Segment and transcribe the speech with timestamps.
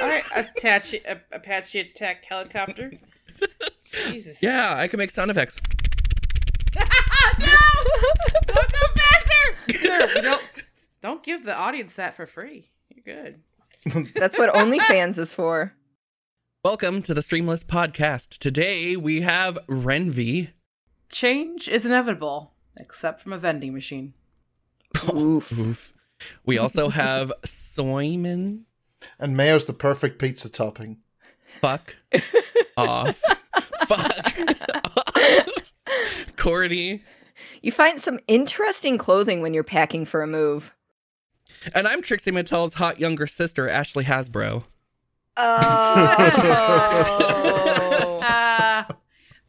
[0.00, 2.92] All right, Apache, Apache attack helicopter.
[3.82, 4.42] Jesus.
[4.42, 5.60] Yeah, I can make sound effects.
[6.78, 6.86] no!
[8.46, 9.78] Don't go faster!
[9.78, 10.42] Sir, don't,
[11.02, 12.70] don't give the audience that for free.
[12.88, 13.40] You're good.
[14.14, 15.74] That's what OnlyFans is for.
[16.64, 18.38] Welcome to the Streamless Podcast.
[18.38, 20.48] Today we have Renvi.
[21.10, 24.14] Change is inevitable, except from a vending machine.
[25.12, 25.52] Oof.
[25.58, 25.92] Oof.
[26.46, 28.64] We also have Soyman.
[29.18, 30.98] And mayo's the perfect pizza topping.
[31.60, 31.96] Fuck
[32.76, 33.20] off.
[33.86, 34.12] Fuck.
[36.36, 37.02] Cordy.
[37.62, 40.74] You find some interesting clothing when you're packing for a move.
[41.74, 44.64] And I'm Trixie Mattel's hot younger sister, Ashley Hasbro.
[45.36, 46.16] Oh.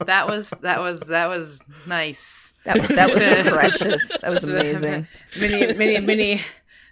[0.05, 2.53] That was that was that was nice.
[2.65, 4.17] that, that was precious.
[4.17, 5.07] That was amazing.
[5.39, 6.41] Mini mini mini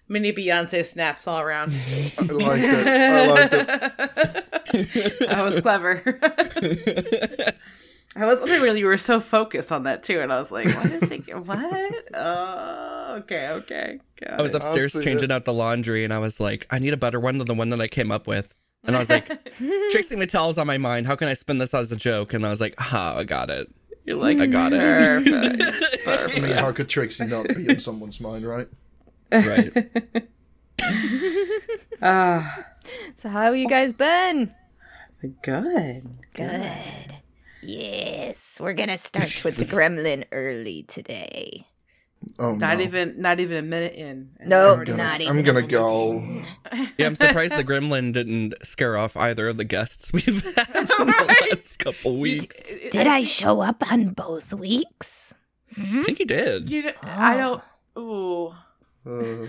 [0.09, 1.73] mini Beyonce snaps all around.
[2.17, 2.87] I like it.
[2.87, 3.51] I like
[4.73, 5.19] it.
[5.29, 6.01] that was clever.
[8.15, 10.65] I was wondering really you were so focused on that too, and I was like,
[10.65, 11.21] "What is it?
[11.45, 12.09] What?
[12.15, 14.61] Oh, okay, okay." Got I was it.
[14.61, 15.31] upstairs changing it.
[15.31, 17.69] out the laundry and I was like, I need a better one than the one
[17.69, 18.53] that I came up with.
[18.83, 19.27] And I was like,
[19.91, 21.05] Trixie Mattel's on my mind.
[21.05, 22.33] How can I spin this as a joke?
[22.33, 23.67] And I was like, ah, I got it.
[24.05, 24.79] You're like, I got it.
[24.79, 26.03] Perfect.
[26.05, 26.37] Perfect.
[26.37, 28.67] I mean, how could Trixie not be on someone's mind, right?
[29.31, 30.27] Right.
[32.01, 32.65] Ah,
[33.15, 34.53] So how you guys been?
[35.41, 36.03] good.
[36.33, 37.17] Good.
[37.61, 41.67] Yes, we're gonna start with the gremlin early today.
[42.37, 42.83] Oh Not no.
[42.85, 44.29] even, not even a minute in.
[44.39, 46.41] and No, I'm already- I'm gonna go.
[46.97, 50.85] Yeah, I'm surprised the gremlin didn't scare off either of the guests we've had in
[50.85, 51.51] the Right.
[51.51, 52.63] last couple weeks.
[52.91, 55.33] Did I show up on both weeks?
[55.77, 56.69] I think you did.
[56.69, 57.61] You know, I don't.
[57.97, 58.53] Ooh.
[59.05, 59.45] Uh,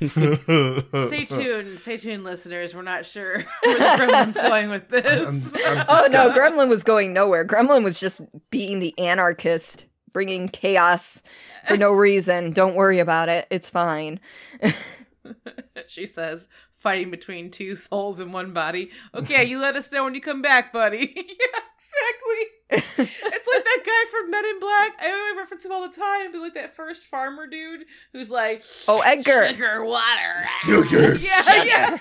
[0.00, 2.74] Stay tuned, stay tuned, listeners.
[2.74, 5.28] We're not sure where the gremlin's going with this.
[5.28, 5.42] I'm,
[5.78, 7.44] I'm Oh no, gonna- Gremlin was going nowhere.
[7.44, 11.22] Gremlin was just being the anarchist, bringing chaos
[11.66, 12.52] for no reason.
[12.52, 13.46] Don't worry about it.
[13.50, 14.20] It's fine.
[15.88, 18.90] she says, fighting between two souls in one body.
[19.14, 20.98] Okay, you let us know when you come back, buddy.
[21.16, 22.46] yeah, exactly.
[22.70, 24.92] It's like that guy from Men in Black.
[25.00, 28.62] I always reference him all the time, but like that first farmer dude who's like,
[28.86, 29.48] Oh, Edgar.
[29.48, 30.44] sugar water.
[30.60, 31.98] Sugar, Yeah, yeah.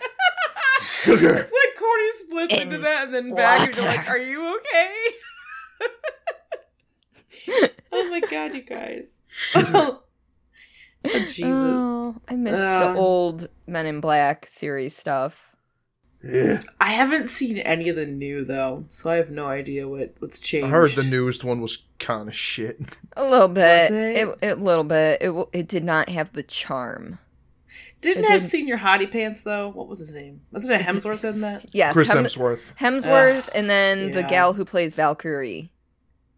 [0.82, 1.36] sugar.
[1.36, 3.68] It's like Cordy splits into that and then back.
[3.68, 4.94] And you're like, are you okay?
[7.94, 9.16] oh my god, you guys.
[9.56, 10.02] oh,
[11.06, 11.44] Jesus.
[11.46, 12.92] Oh, I miss Uh.
[12.94, 15.47] the old Men in Black series stuff.
[16.24, 16.60] Yeah.
[16.82, 20.40] I haven't seen any of the new though, so I have no idea what what's
[20.40, 20.68] changed.
[20.68, 22.80] I heard the newest one was kind of shit.
[23.18, 23.92] A little bit.
[23.92, 24.38] it?
[24.42, 25.22] It, a little bit.
[25.22, 27.20] It it did not have the charm.
[28.02, 29.70] Didn't it have didn't- senior hottie pants though.
[29.70, 30.42] What was his name?
[30.52, 31.66] Wasn't it Hemsworth in that?
[31.74, 32.62] Yes, Chris Hem- Hemsworth.
[32.80, 35.72] Hemsworth, and then the gal who plays Valkyrie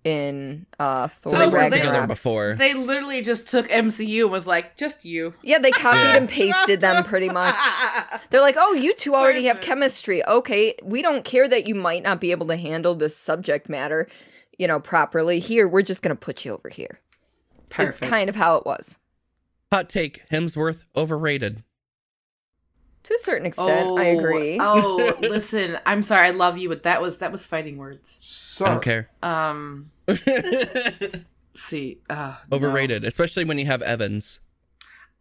[0.03, 2.07] in uh, Thor So they so worked they- together Ragnarok.
[2.07, 2.55] before.
[2.55, 5.33] They literally just took MCU and was like, just you.
[5.43, 6.15] Yeah, they copied Yeah.
[6.17, 7.55] and pasted them pretty much.
[8.29, 10.25] They're like, oh, you two already have chemistry.
[10.25, 14.07] Okay, we don't care that you might not be able to handle this subject matter,
[14.57, 15.39] you know, properly.
[15.39, 16.99] Here, we're just going to put you over here.
[17.69, 18.01] Perfect.
[18.01, 18.97] It's kind of how it was.
[19.71, 21.63] Hot take Hemsworth overrated.
[23.09, 24.59] To a certain extent, I agree.
[24.61, 28.19] Oh, listen, I'm sorry, I love you, but that was that was fighting words.
[28.21, 29.09] So, I don't care.
[29.23, 29.89] Um,
[31.55, 32.57] see, uh, no.
[32.57, 34.39] overrated, especially when you have Evans.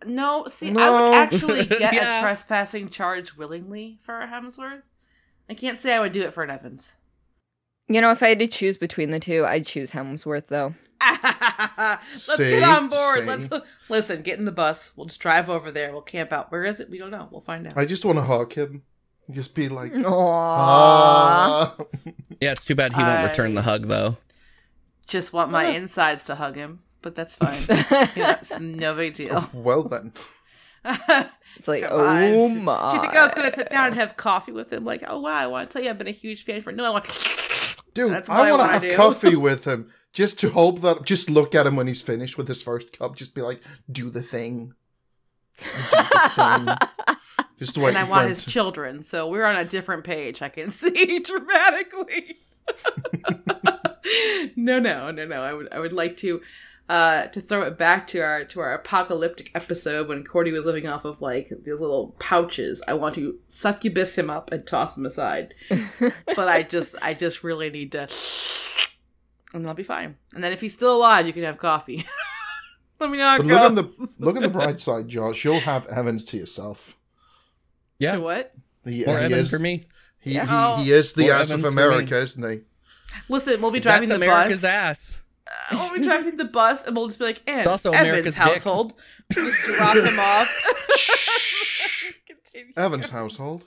[0.05, 0.93] No, see, I No.
[0.93, 2.19] would actually get Yeah.
[2.19, 4.83] a trespassing charge willingly for a Hemsworth.
[5.49, 6.93] I can't say I would do it for an Evans.
[7.89, 10.75] You know, if I had to choose between the two, I'd choose Hemsworth, though.
[11.79, 12.51] Let's See?
[12.51, 13.21] get on board.
[13.21, 13.25] See?
[13.25, 13.49] Let's
[13.89, 14.23] listen.
[14.23, 14.93] Get in the bus.
[14.97, 15.93] We'll just drive over there.
[15.93, 16.51] We'll camp out.
[16.53, 16.91] Where is it?
[16.91, 17.29] We don't know.
[17.31, 17.79] We'll find out.
[17.79, 18.83] I just want to hug him.
[19.31, 20.05] Just be like, Aww.
[20.09, 21.77] ah.
[22.41, 24.17] Yeah, it's too bad he won't I- return the hug though.
[25.07, 27.63] Just want my insides to hug him, but that's fine.
[27.69, 29.49] yeah, it's no big deal.
[29.55, 30.13] well then.
[31.57, 32.23] It's like, Come on.
[32.23, 32.93] oh She- my.
[32.93, 34.85] She think I was gonna sit down and have coffee with him?
[34.85, 36.71] Like, oh wow, I want to tell you, I've been a huge fan for.
[36.71, 37.07] No, I want.
[37.99, 41.53] Dude, That's I want to have coffee with him just to hope that, just look
[41.53, 43.17] at him when he's finished with his first cup.
[43.17, 43.61] Just be like,
[43.91, 44.75] do the thing.
[45.59, 47.17] Do the thing.
[47.59, 50.41] Just wait and I want his to- children, so we're on a different page.
[50.43, 52.39] I can see dramatically.
[54.55, 55.43] no, no, no, no.
[55.43, 56.41] I would, I would like to,
[56.89, 60.87] uh, to throw it back to our to our apocalyptic episode when Cordy was living
[60.87, 62.83] off of like these little pouches.
[62.89, 65.55] I want to succubus him up and toss him aside,
[66.37, 68.09] but I just, I just really need to,
[69.55, 70.17] and I'll be fine.
[70.35, 72.05] And then if he's still alive, you can have coffee.
[73.01, 75.45] Let me know how it But look on the look on the bright side, Josh.
[75.45, 76.97] You'll have Evans to yourself.
[77.99, 78.17] Yeah.
[78.17, 78.53] what?
[78.85, 79.87] He, More he Evan is, for me.
[80.21, 80.79] He, Yeah.
[80.79, 82.61] he, he is the More ass of Evans for America, isn't he?
[83.29, 84.71] Listen, we'll be driving That's the America's bus.
[84.71, 85.19] ass.
[85.73, 88.35] We'll be driving the bus, and we'll just be like, "And It's also Evan's America's
[88.35, 88.95] dick." household."
[89.33, 90.49] Just drop him off.
[92.27, 92.73] Continue.
[92.77, 93.65] Evan's household.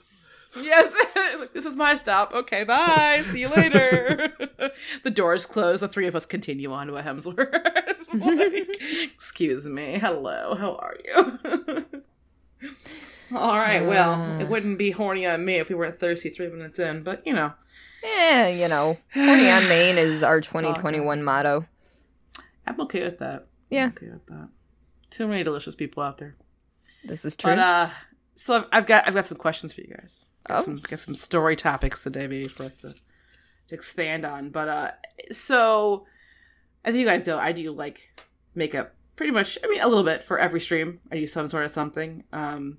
[0.60, 0.94] Yes,
[1.54, 2.34] this is my stop.
[2.34, 3.22] Okay, bye.
[3.26, 4.32] See you later.
[5.02, 5.80] the doors close.
[5.80, 7.52] The three of us continue on to a Hemsworth.
[8.12, 8.68] Like,
[9.14, 9.98] excuse me.
[9.98, 10.54] Hello.
[10.54, 11.86] How are you?
[13.34, 13.80] All right.
[13.86, 17.26] Well, it wouldn't be horny on me if we weren't thirsty three minutes in, but
[17.26, 17.54] you know,
[18.04, 21.64] Eh, you know, horny on main is our 2021 motto.
[22.66, 23.46] I'm okay with that.
[23.70, 23.84] Yeah.
[23.84, 24.48] I'm okay with that.
[25.10, 26.36] Too many delicious people out there.
[27.04, 27.50] This is true.
[27.52, 27.88] But uh,
[28.36, 30.24] so I've, I've got I've got some questions for you guys.
[30.48, 30.62] Got Oh.
[30.62, 32.92] some got some story topics today, maybe for us to,
[33.68, 34.50] to expand on.
[34.50, 34.90] But uh,
[35.32, 36.06] so
[36.84, 38.00] I think you guys know I do like
[38.54, 39.58] makeup pretty much.
[39.62, 41.00] I mean, a little bit for every stream.
[41.10, 42.24] I do some sort of something.
[42.32, 42.78] Um,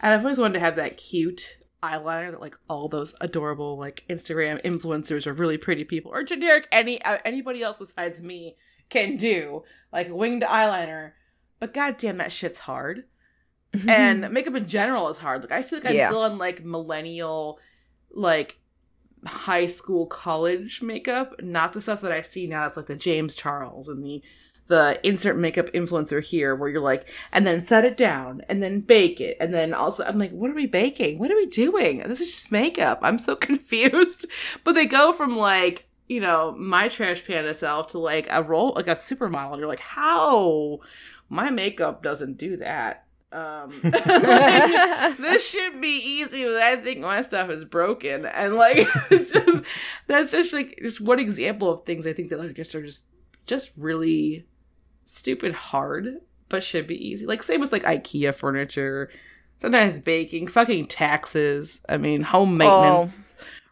[0.00, 4.04] and I've always wanted to have that cute eyeliner that like all those adorable like
[4.10, 8.54] Instagram influencers or really pretty people or generic any uh, anybody else besides me
[8.90, 11.12] can do like winged eyeliner.
[11.58, 13.04] But goddamn, that shit's hard
[13.88, 15.42] and makeup in general is hard.
[15.42, 16.08] Like I feel like I'm Yeah.
[16.08, 17.58] still on like millennial,
[18.10, 18.58] like
[19.26, 22.66] high school, college makeup, not the stuff that I see now.
[22.66, 24.22] It's like the James Charles and the
[24.68, 28.80] the insert makeup influencer here, where you're like, and then set it down, and then
[28.80, 31.18] bake it, and then also I'm like, what are we baking?
[31.18, 31.98] What are we doing?
[32.06, 33.00] This is just makeup.
[33.02, 34.26] I'm so confused.
[34.64, 35.88] But they go from like.
[36.10, 39.52] You know, my trash panda self to like a role, like a supermodel.
[39.52, 40.80] And you're like, how?
[41.28, 43.04] My makeup doesn't do that.
[43.30, 48.26] Um, like, this should be easy, but I think my stuff is broken.
[48.26, 49.62] And like, it's just
[50.08, 53.04] that's just like just one example of things I think that are just are just
[53.46, 54.46] just really
[55.04, 57.24] stupid hard, but should be easy.
[57.24, 59.10] Like same with like IKEA furniture.
[59.58, 61.82] Sometimes baking, fucking taxes.
[61.88, 63.16] I mean, home maintenance.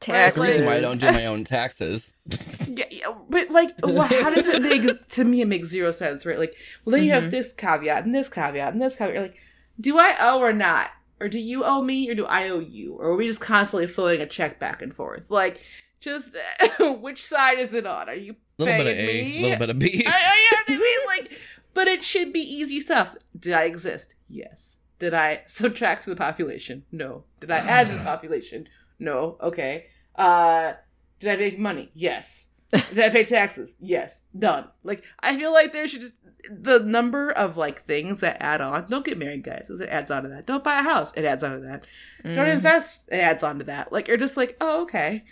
[0.06, 2.12] That's the reason why I don't do my own taxes.
[2.68, 4.82] Yeah, yeah, but like, well, how does it make?
[5.08, 6.38] To me, it makes zero sense, right?
[6.38, 6.54] Like,
[6.84, 7.30] well, then you have mm-hmm.
[7.30, 9.14] this caveat and this caveat and this caveat.
[9.14, 9.36] You're like,
[9.80, 10.90] do I owe or not?
[11.18, 12.94] Or do you owe me or do I owe you?
[12.94, 15.30] Or are we just constantly floating a check back and forth?
[15.30, 15.60] Like,
[16.00, 16.36] just
[16.80, 18.08] which side is it on?
[18.08, 19.38] Are you A little bit of paying A, me?
[19.38, 20.04] a little bit of B.
[20.06, 21.30] I, I, you know what I mean?
[21.30, 21.40] Like,
[21.74, 23.16] but it should be easy stuff.
[23.38, 24.14] Did I exist?
[24.28, 24.78] Yes.
[24.98, 26.84] Did I subtract from the population?
[26.92, 27.24] No.
[27.40, 28.68] Did I add to the population?
[28.98, 29.36] No.
[29.40, 29.86] Okay.
[30.14, 30.72] Uh,
[31.20, 31.90] did I make money?
[31.94, 32.46] Yes.
[32.72, 33.76] Did I pay taxes?
[33.80, 34.22] Yes.
[34.38, 34.66] Done.
[34.84, 36.14] Like, I feel like there should just
[36.50, 38.86] the number of like things that add on.
[38.90, 40.46] Don't get married, guys, because it adds on to that.
[40.46, 41.14] Don't buy a house.
[41.16, 41.84] It adds on to that.
[42.24, 42.52] Don't Mm.
[42.52, 43.00] invest.
[43.08, 43.90] It adds on to that.
[43.90, 45.24] Like, you're just like, oh, okay,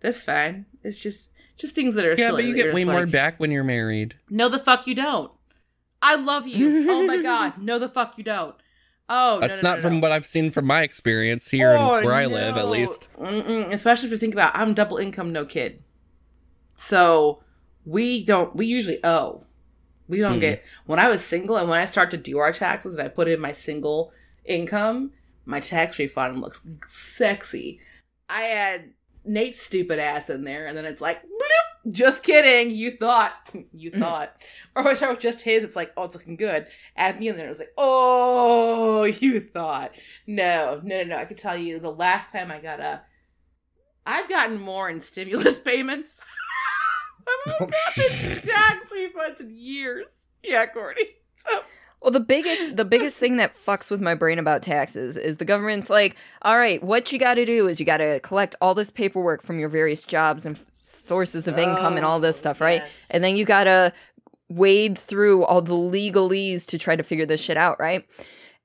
[0.00, 0.64] that's fine.
[0.82, 3.38] It's just just things that are Yeah, silly but you get way more like, back
[3.38, 4.14] when you're married.
[4.30, 5.30] no, the fuck you don't.
[6.00, 6.90] I love you.
[6.90, 7.58] oh my god.
[7.58, 8.54] No, the fuck you don't.
[9.08, 11.96] Oh, That's no, no, not no, from what I've seen from my experience here Oh,
[11.96, 13.08] and where I live, at least.
[13.18, 13.72] Mm-mm.
[13.72, 15.82] Especially if you think about, I'm double income, no kid.
[16.74, 17.42] So
[17.84, 18.54] we don't.
[18.54, 19.42] We usually owe.
[20.08, 20.40] We don't Mhm.
[20.40, 20.64] get.
[20.86, 23.28] When I was single and when I start to do our taxes and I put
[23.28, 24.12] in my single
[24.44, 25.12] income,
[25.44, 27.80] my tax refund looks sexy.
[28.28, 28.90] I had
[29.24, 32.74] Nate's stupid ass in there, and then it's like, bloop, just kidding.
[32.74, 33.34] You thought,
[33.72, 34.00] you mm-hmm.
[34.00, 34.36] thought,
[34.74, 36.66] or I start with just his, it's like, oh, it's looking good.
[36.96, 39.92] Add me in there, it was like, oh, you thought.
[40.26, 41.16] No, no, no, no.
[41.16, 43.02] I could tell you the last time I got a,
[44.06, 46.20] I've gotten more in stimulus payments.
[46.22, 50.28] I've Oh, gotten tax refunds in years.
[50.42, 51.04] Yeah, Courtney.
[51.36, 51.60] So
[52.00, 55.44] Well, the biggest the biggest thing that fucks with my brain about taxes is the
[55.44, 58.74] government's like, all right, what you got to do is you got to collect all
[58.74, 62.40] this paperwork from your various jobs and f- sources of income and all this Oh,
[62.40, 62.82] stuff, right?
[62.84, 63.06] yes.
[63.10, 63.92] And then you got to
[64.48, 68.06] wade through all the legalese to try to figure this shit out, right?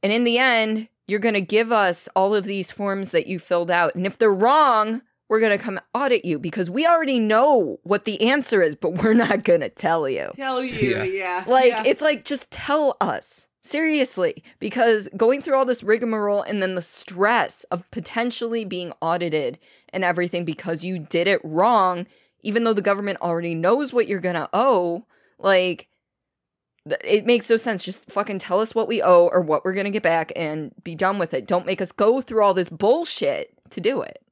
[0.04, 3.40] And in the end, you're going to give us all of these forms that you
[3.40, 5.02] filled out, and if they're wrong,
[5.34, 9.02] we're going to come audit you because we already know what the answer is, but
[9.04, 10.30] we're not going to tell you.
[10.36, 11.04] tell you, Yeah.
[11.04, 11.44] yeah.
[11.48, 11.84] Like, yeah.
[11.88, 13.48] it's like, just tell us.
[13.64, 14.44] Seriously.
[14.60, 19.58] Because going through all this rigmarole and then the stress of potentially being audited
[19.92, 22.06] and everything because you did it wrong,
[22.44, 25.08] even though the government already knows what you're gonna owe,
[25.40, 25.88] like,
[26.88, 27.84] th- it makes no sense.
[27.84, 30.94] Just fucking tell us what we owe or what we're gonna get back and be
[30.94, 31.48] done with it.
[31.48, 34.23] Don't make us go through all this bullshit to do it.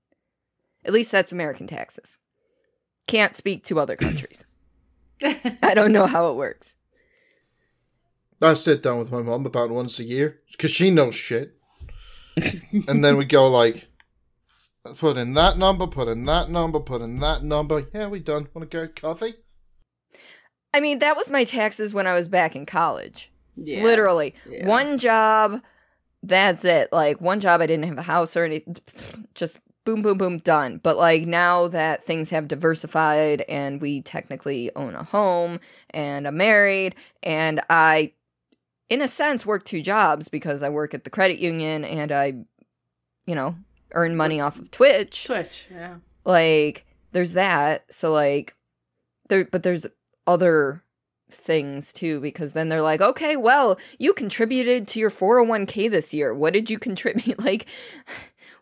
[0.83, 2.17] At least that's American taxes.
[3.07, 4.45] Can't speak to other countries.
[5.23, 6.75] I don't know how it works.
[8.41, 11.55] I sit down with my mom about once a year because she knows shit,
[12.87, 13.87] and then we go like,
[14.97, 17.85] put in that number, put in that number, put in that number.
[17.93, 18.47] Yeah, we done.
[18.53, 19.35] Want to go coffee?
[20.73, 23.31] I mean, that was my taxes when I was back in college.
[23.55, 23.83] yeah.
[23.83, 24.33] Literally.
[24.49, 24.65] Yeah.
[24.65, 25.61] One job,
[26.23, 26.89] that's it.
[26.91, 28.77] Like one job, I didn't have a house or anything.
[29.35, 30.79] Just boom, boom, boom, done.
[30.81, 35.59] But like now that things have diversified and we technically own a home
[35.89, 38.13] and I'm married and I,
[38.89, 42.33] in a sense, work two jobs because I work at the credit union and I,
[43.25, 43.55] you know,
[43.93, 45.25] earn money off of Twitch.
[45.25, 45.95] Twitch, yeah.
[46.25, 47.85] Like there's that.
[47.93, 48.55] So like
[49.29, 49.87] there, but there's
[50.27, 50.83] other
[51.33, 56.33] things too because then they're like okay well you contributed to your 401k this year
[56.33, 57.65] what did you contribute like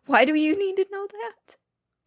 [0.09, 1.57] why do you need to know that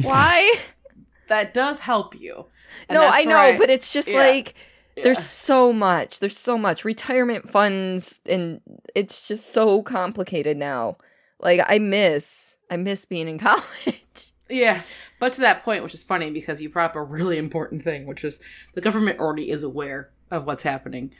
[0.04, 0.54] why
[1.28, 2.46] That does help you.
[2.88, 4.18] And no i know where but it's just yeah.
[4.18, 4.54] like
[4.96, 5.04] Yeah.
[5.04, 8.60] there's so much there's so much retirement funds and
[8.94, 10.96] it's just so complicated now
[11.40, 14.82] like i miss i miss being in college Yeah,
[15.18, 18.04] but to that point, which is funny because you brought up a really important thing,
[18.06, 18.38] which is
[18.74, 21.14] the government already is aware of what's happening.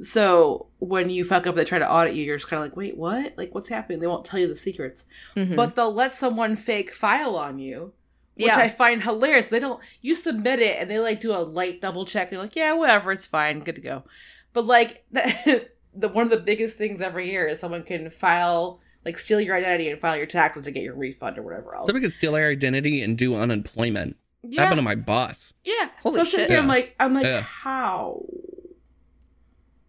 [0.00, 2.24] So when you fuck up, they try to audit you.
[2.24, 3.34] You're just kind of like, wait, what?
[3.36, 4.00] Like, what's happening?
[4.00, 5.56] They won't tell you the secrets, Mhm.
[5.56, 7.92] but they'll let someone fake file on you,
[8.34, 9.46] which yeah I find hilarious.
[9.48, 9.80] They don't.
[10.00, 12.30] You submit it, and they like do a light double check.
[12.30, 14.04] They're like, yeah, whatever, it's fine, good to go.
[14.52, 18.80] But like the, the one of the biggest things every year is someone can file
[19.04, 21.86] like steal your identity and file your taxes to get your refund or whatever else.
[21.88, 24.16] Somebody could steal our identity and do unemployment.
[24.42, 24.62] Yeah.
[24.62, 25.52] Happened to my boss.
[25.62, 25.88] Yeah.
[26.02, 26.48] Holy so I'm shit.
[26.50, 27.42] here, I'm like, I'm like, Yeah.
[27.42, 28.22] how?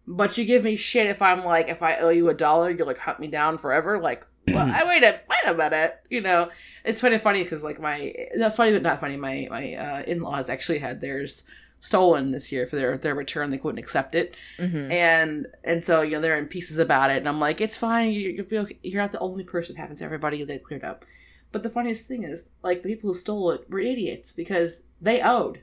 [0.08, 2.86] But you give me shit if I'm like, if I owe you a dollar, you'll
[2.86, 3.98] like hunt me down forever.
[4.00, 5.98] Like, well, I wait a wait a minute.
[6.10, 6.50] You know,
[6.84, 9.16] it's kind of funny because like my not funny but not funny.
[9.16, 11.44] My my uh, in laws actually had theirs
[11.80, 13.50] stolen this year for their their return.
[13.50, 14.90] They couldn't accept it, Mhm.
[14.92, 17.16] and and so you know they're in pieces about it.
[17.18, 18.12] And I'm like, it's fine.
[18.12, 18.78] You, you'll be okay.
[18.82, 19.74] You're not the only person.
[19.76, 20.44] It happens to everybody.
[20.44, 21.04] They cleared up.
[21.52, 25.22] But the funniest thing is, like, the people who stole it were idiots because they
[25.22, 25.62] owed.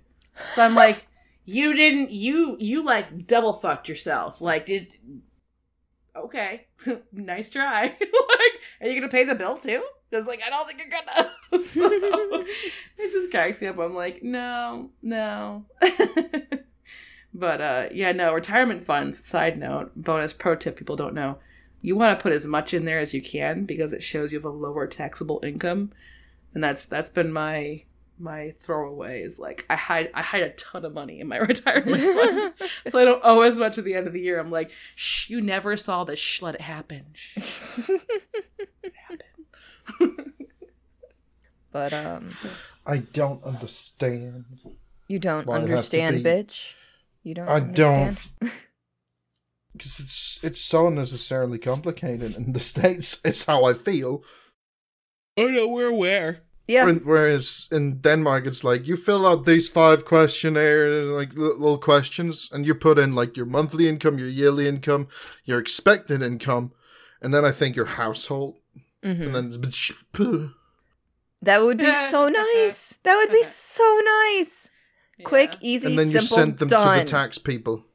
[0.54, 1.08] So I'm like,
[1.46, 4.42] you didn't, you, you like double fucked yourself.
[4.42, 4.94] Like, did,
[6.16, 6.68] okay,
[7.12, 7.84] nice try.
[8.00, 9.84] like, are you gonna pay the bill too?
[10.10, 11.32] Because, like, I don't think you're gonna.
[12.98, 13.80] it just cracks me up.
[13.80, 15.66] I'm like, no, no.
[17.34, 21.40] but, uh, yeah, no, retirement funds, side note, bonus pro tip people don't know
[21.84, 24.40] you want to put as much in there as you can because it shows you
[24.40, 25.92] have a lower taxable income
[26.56, 27.84] and that's that's been my
[28.20, 32.00] my throwaway is like i hide i hide a ton of money in my retirement
[32.02, 32.54] fund
[32.88, 35.30] so i don't owe as much at the end of the year i'm like shh
[35.30, 37.38] you never saw this shh let it happen shh,
[38.84, 40.34] it happened
[41.72, 42.30] but um
[42.86, 44.46] I don't understand.
[45.08, 46.74] you don't Why it has to understand be- bitch
[47.24, 48.18] you don't I understand
[49.74, 52.36] Because it's it's so unnecessarily complicated.
[52.36, 54.24] In the states, it's how I feel.
[55.36, 56.44] Oh no, we're aware.
[56.68, 62.50] Yeah Whereas in Denmark, it's like you fill out these five questionnaires, like little questions,
[62.54, 65.08] and you put in like your monthly income, your yearly income,
[65.46, 66.72] your expected income,
[67.22, 68.54] and then I think your household,
[69.04, 69.22] Mhm.
[69.26, 69.50] and then
[71.42, 73.44] that would be so nice that would be
[73.78, 74.70] so nice
[75.24, 75.60] quick Yeah.
[75.74, 77.86] easy and then you simple send them done to the tax people.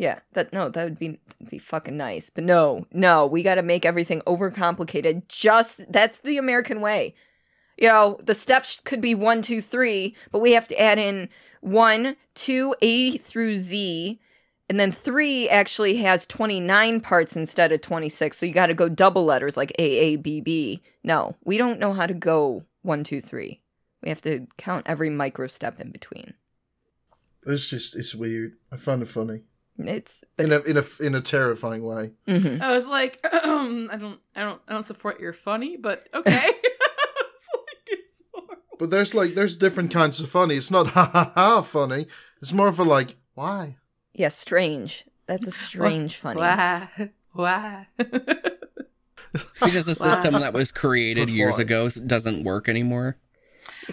[0.00, 1.18] Yeah, that no, that would be
[1.50, 2.30] be fucking nice.
[2.30, 5.22] But no, no, we got to make everything overcomplicated.
[5.28, 7.14] Just that's the American way.
[7.78, 11.28] You know, the steps could be one, two, three, but we have to add in
[11.60, 14.18] one, two, A through Z,
[14.68, 18.36] and then three actually has twenty nine parts instead of twenty six.
[18.38, 20.82] So you got to go double letters like A, A, B, B.
[21.04, 23.60] No, we don't know how to go one, two, three.
[24.02, 26.34] We have to count every micro step in between.
[27.46, 28.56] It's just it's weird.
[28.72, 29.42] I find it funny
[29.78, 32.10] It's in a in a in a terrifying way.
[32.26, 32.60] Mhm.
[32.60, 33.38] i was like i
[33.96, 38.62] don't i don't i don't support your funny but okay It's like, it's horrible.
[38.78, 40.56] But there's like there's different kinds of funny.
[40.56, 42.06] It's not ha ha ha funny.
[42.40, 43.76] It's more of a like why.
[44.14, 45.04] Yeah, strange.
[45.26, 46.40] That's a strange funny.
[46.40, 50.14] why why Because the Wow.
[50.14, 53.16] system that was created years ago doesn't work anymore.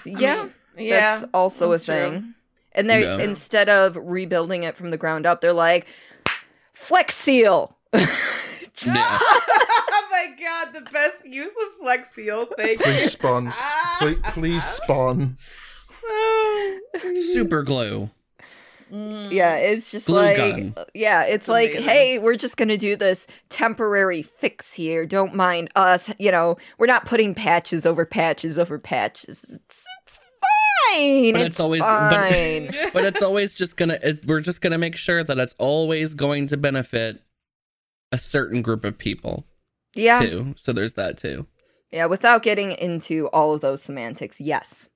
[0.06, 1.96] Yeah, yeah that's also that's a true.
[2.12, 2.34] thing.
[2.72, 3.20] And they Yeah.
[3.20, 5.88] instead of rebuilding it from the ground up, they're like
[6.74, 7.78] Flex Seal.
[8.76, 9.08] Just- Yeah.
[9.22, 12.48] oh my god, the best use of Flex Seal.
[12.58, 12.86] Thank you.
[12.86, 13.52] Please spawn.
[14.00, 15.38] please, please spawn.
[17.34, 18.10] Super glue.
[18.92, 19.32] Mm.
[19.32, 20.76] yeah, it's just Glue like gun.
[20.94, 21.90] yeah, it's like amazing.
[21.90, 25.08] hey, we're just going to do this temporary fix here.
[25.08, 26.58] Don't mind us, you know.
[26.78, 29.44] We're not putting patches over patches over patches.
[29.44, 30.20] It's, it's
[30.94, 31.34] fine.
[31.34, 32.68] But it's, it's always fine.
[32.68, 36.14] but, but it's always just gonna it, we're just gonna make sure that it's always
[36.14, 37.22] going to benefit
[38.12, 39.46] a certain group of people
[39.96, 40.20] yeah.
[40.20, 40.56] too.
[40.58, 41.48] So there's that too.
[41.92, 44.90] Yeah, without getting into all of those semantics, yes.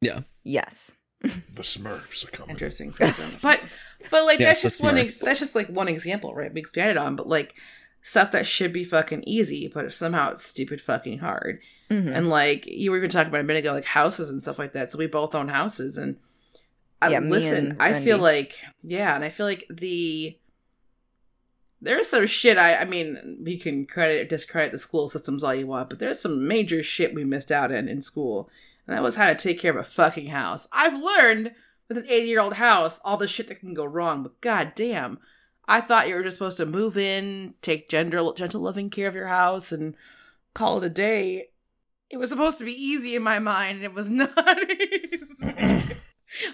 [0.00, 0.20] Yeah.
[0.44, 0.96] Yes.
[1.22, 2.50] The Smurfs are coming.
[2.50, 2.92] Interesting
[3.42, 3.60] but
[4.10, 6.52] but like Yes, that's just one ex- that's just like one example, right?
[6.52, 7.54] We expanded on, but like
[8.02, 11.60] stuff that should be fucking easy, but if somehow it's stupid fucking hard.
[11.90, 12.14] Mhm.
[12.14, 14.74] And like you were even talking about a minute ago, like houses and stuff like
[14.74, 14.92] that.
[14.92, 16.18] So we both own houses, and
[17.00, 20.38] I, Yeah, me listen, and I feel like yeah, and I feel like the
[21.84, 22.58] there's some shit.
[22.58, 25.98] I I mean, we can credit or discredit the school systems all you want, but
[25.98, 28.50] there's some major shit we missed out in in school,
[28.86, 30.66] and that was how to take care of a fucking house.
[30.72, 31.52] I've learned
[31.88, 34.72] with an 80 year old house all the shit that can go wrong, but god
[34.74, 35.18] damn.
[35.66, 39.14] I thought you were just supposed to move in, take gentle, gentle loving care of
[39.14, 39.94] your house, and
[40.52, 41.48] call it a day.
[42.10, 45.96] It was supposed to be easy in my mind, and it was not easy.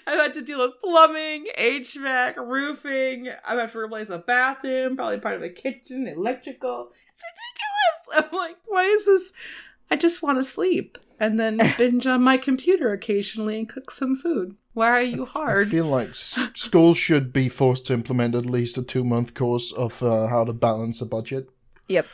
[0.06, 3.28] I've had to deal with plumbing, HVAC, roofing.
[3.46, 6.90] I've had to replace a bathroom, probably part of the kitchen, electrical.
[7.14, 7.22] It's
[8.12, 8.30] ridiculous.
[8.32, 9.32] I'm like, why is this?
[9.90, 14.14] I just want to sleep and then binge on my computer occasionally and cook some
[14.16, 14.56] food.
[14.72, 15.66] Why are you hard?
[15.66, 19.34] I feel like s- schools should be forced to implement at least a two month
[19.34, 21.48] course of uh, how to balance a budget.
[21.88, 22.06] Yep.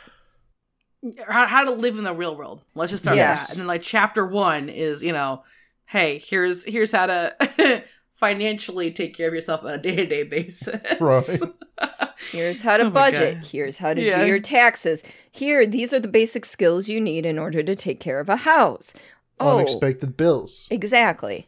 [1.27, 2.61] how, how to live in the real world.
[2.73, 3.41] Let's just start Yes.
[3.41, 3.53] with that.
[3.53, 5.43] And then like chapter one is, you know,
[5.87, 10.23] hey, here's here's how to financially take care of yourself on a day to day
[10.23, 10.79] basis.
[10.99, 11.39] Right.
[12.31, 13.45] Here's how to Oh budget.
[13.45, 14.21] Here's how to Yeah.
[14.21, 15.03] do your taxes.
[15.31, 18.37] Here, these are the basic skills you need in order to take care of a
[18.37, 18.95] house.
[19.39, 20.67] Oh, Unexpected bills.
[20.71, 21.47] exactly.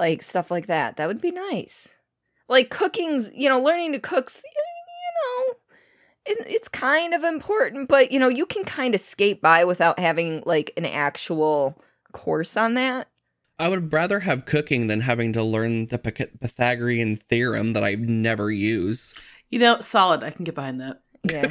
[0.00, 0.96] Like stuff like that.
[0.96, 1.94] That would be nice.
[2.48, 5.54] Like cooking's, you know, learning to cook's, you know,
[6.26, 10.00] it, it's kind of important, but you know, you can kind of skate by without
[10.00, 13.06] having like an actual course on that.
[13.64, 17.94] I would rather have cooking than having to learn the Pyth- Pythagorean theorem that I
[17.94, 19.14] never use.
[19.50, 20.22] You know, solid.
[20.24, 21.00] I can get behind that.
[21.24, 21.42] Yeah.
[21.46, 21.50] what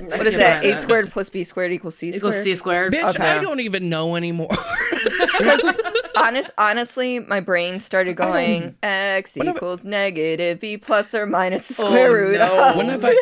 [0.00, 0.64] is What can that?
[0.64, 2.44] A squared plus B squared equals C Equals squared.
[2.44, 2.92] C squared.
[2.94, 3.30] Bitch, Okay.
[3.32, 4.48] I don't even know anymore.
[6.16, 11.26] Honest, honestly, my brain started going x When have I- equals negative b plus or
[11.26, 12.38] minus the Oh, square root.
[12.38, 12.70] no.
[12.70, 13.16] of- when have I?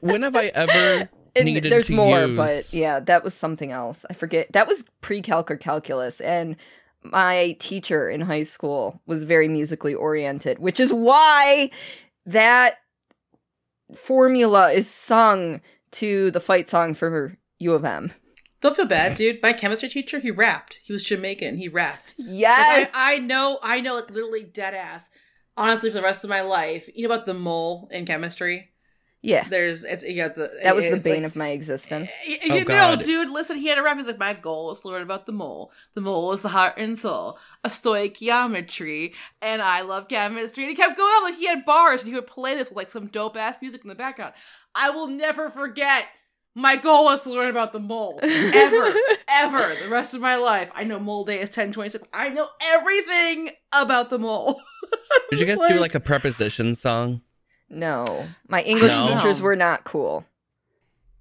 [0.00, 2.36] When have I ever And needed there's more, use?
[2.36, 4.06] but yeah, that was something else.
[4.08, 4.52] I forget.
[4.52, 6.56] That was pre-calc or calculus, and
[7.02, 11.70] my teacher in high school was very musically oriented, which is why
[12.26, 12.78] that
[13.94, 15.60] formula is sung
[15.92, 18.12] to the fight song for U of M.
[18.60, 19.42] Don't feel bad, dude.
[19.42, 20.80] My chemistry teacher, he rapped.
[20.84, 21.56] He was Jamaican.
[21.56, 22.14] He rapped.
[22.18, 25.10] Yes, Like, I, I know, I know, like literally dead ass.
[25.56, 28.69] Honestly, for the rest of my life, you know about the mole in chemistry.
[29.22, 30.50] Yeah, There's, it's you got the.
[30.62, 32.10] that was the bane like- of my existence.
[32.26, 33.96] Y- Oh, You know, dude, listen, he had a rap.
[33.98, 35.72] He's like, my goal is to learn about the mole.
[35.94, 40.64] The mole is the heart and soul of stoichiometry, and I love chemistry.
[40.64, 42.76] And he kept going on, like, he had bars, and he would play this with,
[42.76, 44.32] like, some dope ass music in the background.
[44.74, 46.06] I will never forget.
[46.56, 48.18] My goal was to learn about the mole.
[48.22, 48.92] Ever,
[49.28, 49.74] ever.
[49.82, 50.68] The rest of my life.
[50.74, 52.08] I know mole day is 1026.
[52.12, 54.60] I know everything about the mole.
[55.30, 57.20] Did you guys Like- do like a preposition song?
[57.70, 59.06] No, my English No.
[59.06, 60.24] teachers were not cool.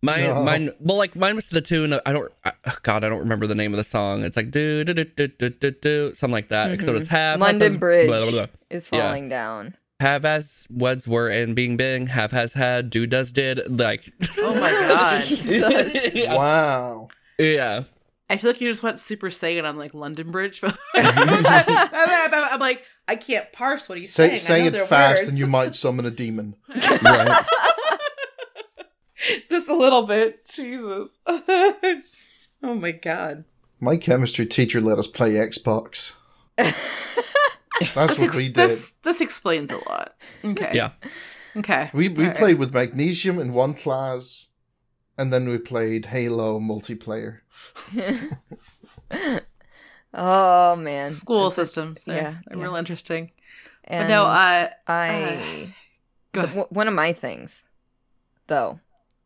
[0.01, 0.43] Mine, No.
[0.43, 0.71] mine.
[0.79, 1.93] Well, like mine was the tune.
[1.93, 2.31] Of, I don't.
[2.45, 4.23] I, God, I don't remember the name of the song.
[4.23, 6.81] It's like do do do do do do do something like that.
[6.81, 6.99] So Mhm.
[6.99, 8.45] it's have London has, Bridge blah, blah, blah.
[8.69, 9.01] is Yeah.
[9.07, 9.75] falling down.
[9.99, 12.07] Have as was were and being bing.
[12.07, 12.89] Have has had.
[12.89, 13.77] Do does did.
[13.79, 14.11] Like.
[14.37, 15.23] Oh my God.
[15.25, 16.15] Jesus.
[16.15, 16.33] yeah.
[16.35, 17.09] Wow.
[17.37, 17.83] yeah.
[18.29, 20.61] I feel like you just went Super Saiyan on like London Bridge.
[20.61, 24.37] But I'm like, I can't parse what he's Say, saying.
[24.37, 25.29] say I it fast words.
[25.29, 26.55] and you might summon a demon.
[27.03, 27.45] Right.
[29.49, 30.47] just a little bit.
[30.47, 31.17] Jesus.
[31.27, 32.01] oh
[32.61, 33.45] my god.
[33.79, 36.13] My chemistry teacher let us play Xbox.
[36.57, 36.75] That's
[37.79, 38.55] This, what ex- we did.
[38.55, 40.15] this this explains a lot.
[40.43, 40.71] Okay.
[40.73, 40.91] Yeah.
[41.55, 41.89] Okay.
[41.93, 42.37] We we Alright.
[42.37, 44.47] played with magnesium in one class,
[45.17, 47.39] and then we played Halo multiplayer.
[50.13, 52.05] Oh man, school it's- systems.
[52.05, 52.63] They're, Yeah, they're yeah.
[52.63, 53.31] real interesting.
[53.83, 55.73] And but no, uh, I
[56.33, 57.65] go the- one of my things,
[58.47, 58.79] though,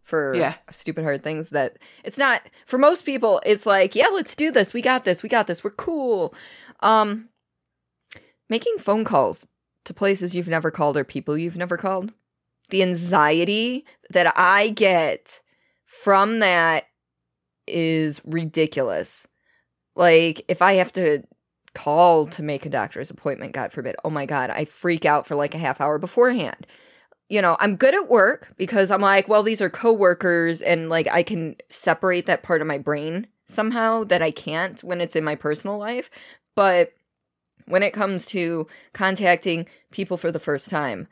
[0.04, 0.56] for Yeah.
[0.72, 3.42] stupid hard things that it's not for most people.
[3.46, 4.74] It's like, yeah, let's do this.
[4.74, 5.24] We got this.
[5.24, 5.64] We got this.
[5.64, 6.34] We're cool.
[6.82, 7.30] Um,
[8.50, 9.48] making phone calls
[9.86, 12.14] to places you've never called or people you've never called.
[12.70, 15.42] The anxiety that I get
[15.86, 16.86] from that
[17.68, 19.28] is ridiculous.
[19.96, 21.24] Like if I have to
[21.74, 25.36] call to make a doctor's appointment, God forbid, oh my God, I freak out for
[25.36, 26.68] like a half hour beforehand.
[27.30, 31.08] You know, I'm good at work because I'm like, well, these are coworkers and like
[31.08, 35.24] I can separate that part of my brain somehow that I can't when it's in
[35.24, 36.10] my personal life.
[36.56, 36.94] But
[37.66, 41.08] when it comes to contacting people for the first time,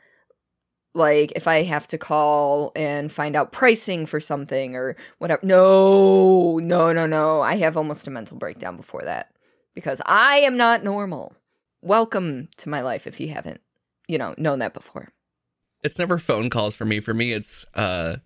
[0.94, 6.58] like if I have to call and find out pricing for something or whatever, no,
[6.58, 7.40] no, no, no.
[7.40, 9.30] I have almost a mental breakdown before that
[9.74, 11.34] because I am not normal.
[11.80, 13.60] Welcome to my life if you haven't,
[14.06, 15.08] you know, known that before.
[15.82, 17.00] It's never phone calls for me.
[17.00, 18.16] For me, it's uh,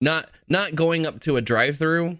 [0.00, 2.18] not not going up to a drive-through.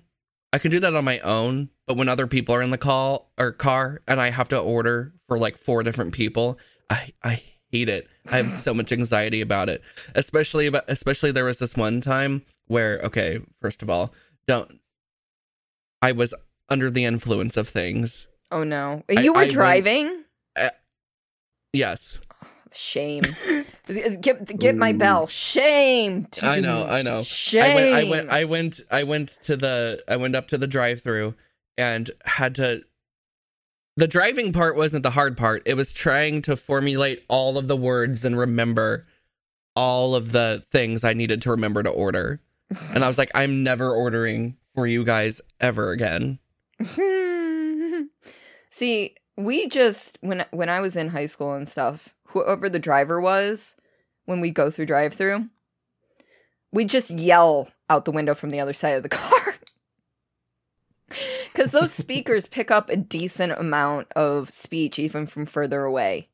[0.52, 3.30] I can do that on my own, but when other people are in the call
[3.38, 6.58] or car and I have to order for like four different people,
[6.90, 8.06] I I hate it.
[8.30, 9.82] I have so much anxiety about it.
[10.14, 14.12] Especially about especially there was this one time where okay, first of all,
[14.46, 14.78] don't
[16.00, 16.32] I was
[16.68, 18.26] under the influence of things.
[18.50, 19.02] Oh no.
[19.08, 20.24] I- You were I went- driving?
[20.54, 20.70] Uh,
[21.72, 22.18] yes.
[22.74, 23.24] Shame.
[24.20, 25.26] get get my bell.
[25.26, 26.28] Shame.
[26.42, 27.22] I know, I know.
[27.22, 27.62] Shame.
[27.62, 30.66] I went, I went, I went, I went to the, I went up to the
[30.66, 31.35] drive-through
[31.76, 32.82] and had to.
[33.96, 35.62] The driving part wasn't the hard part.
[35.66, 39.07] It was trying to formulate all of the words and remember
[39.76, 42.40] all of the things I needed to remember to order.
[42.94, 46.38] And I was like, I'm never ordering for you guys ever again.
[48.70, 53.20] See, we just when when I was in high school and stuff, whoever the driver
[53.20, 53.76] was,
[54.24, 55.48] when we go through drive-through,
[56.72, 59.55] we just yell out the window from the other side of the car.
[61.54, 66.28] Cuz those speakers pick up a decent amount of speech even from further away.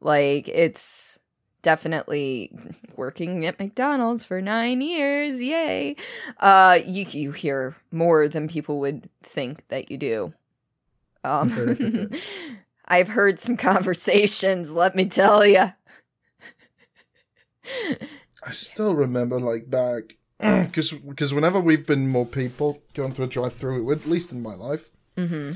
[0.00, 1.18] Like it's
[1.62, 2.52] definitely
[2.96, 5.40] working at McDonald's for 9 years.
[5.40, 5.96] Yay.
[6.38, 10.34] Uh you you hear more than people would think that you do.
[11.24, 12.10] Um,
[12.86, 15.72] I've heard some conversations, let me tell you.
[18.42, 23.28] I still remember like back because because whenever we've been more people going through a
[23.28, 25.52] drive-through, at least in my life, hmm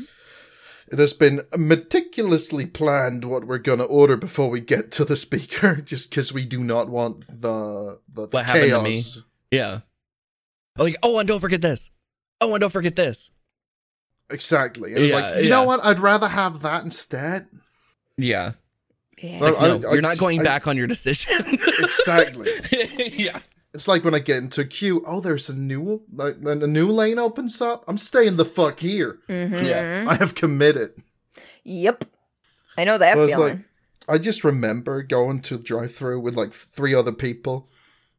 [0.93, 5.77] it has been meticulously planned what we're gonna order before we get to the speaker,
[5.85, 9.17] just because we do not want the the, the What happened to chaos.
[9.17, 9.23] me?
[9.51, 9.81] Yeah.
[10.77, 11.91] Like, oh, and don't forget this.
[12.41, 13.31] Oh, and don't forget this.
[14.29, 14.93] Exactly.
[14.93, 15.49] It was Yeah, like, you yeah.
[15.51, 15.85] know what?
[15.85, 17.47] I'd rather have that instead.
[18.19, 18.53] Yeah.
[19.23, 19.41] Yeah.
[19.41, 21.59] Well, I- no, I you're not just- going I- back on your decision.
[21.79, 22.51] Exactly.
[23.15, 23.39] yeah.
[23.75, 25.03] It's like when I get into a queue.
[25.07, 27.85] Oh, there's a new like a new lane opens up.
[27.89, 29.19] I'm staying the fuck here.
[29.29, 29.67] Mhm.
[29.67, 30.07] Yeah.
[30.09, 30.93] I have committed.
[31.65, 32.05] Yep.
[32.79, 33.65] I know that Well, it's feeling.
[34.09, 37.69] I just remember going to drive through with like three other people.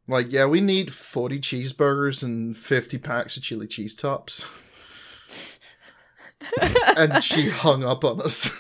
[0.08, 4.46] Like, yeah, we need 40 cheeseburgers and 50 packs of chili cheese tops.
[6.96, 8.52] and she hung up on us.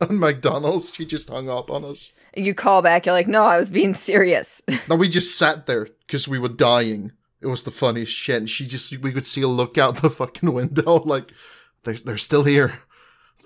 [0.08, 2.12] on McDonald's, she just hung up on us.
[2.36, 4.62] you call back, you're like, no, I was being serious.
[4.88, 7.12] No, we just sat there because we were dying.
[7.40, 8.36] It was the funniest shit.
[8.36, 11.32] And she just, we could see a look out the fucking window, like,
[11.84, 12.80] they're, they're still here.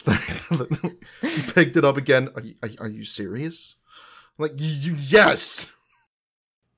[0.09, 2.29] she picked it up again.
[2.35, 3.77] Are you, are, are you serious?
[4.38, 5.71] I'm like, "Y- y- yes.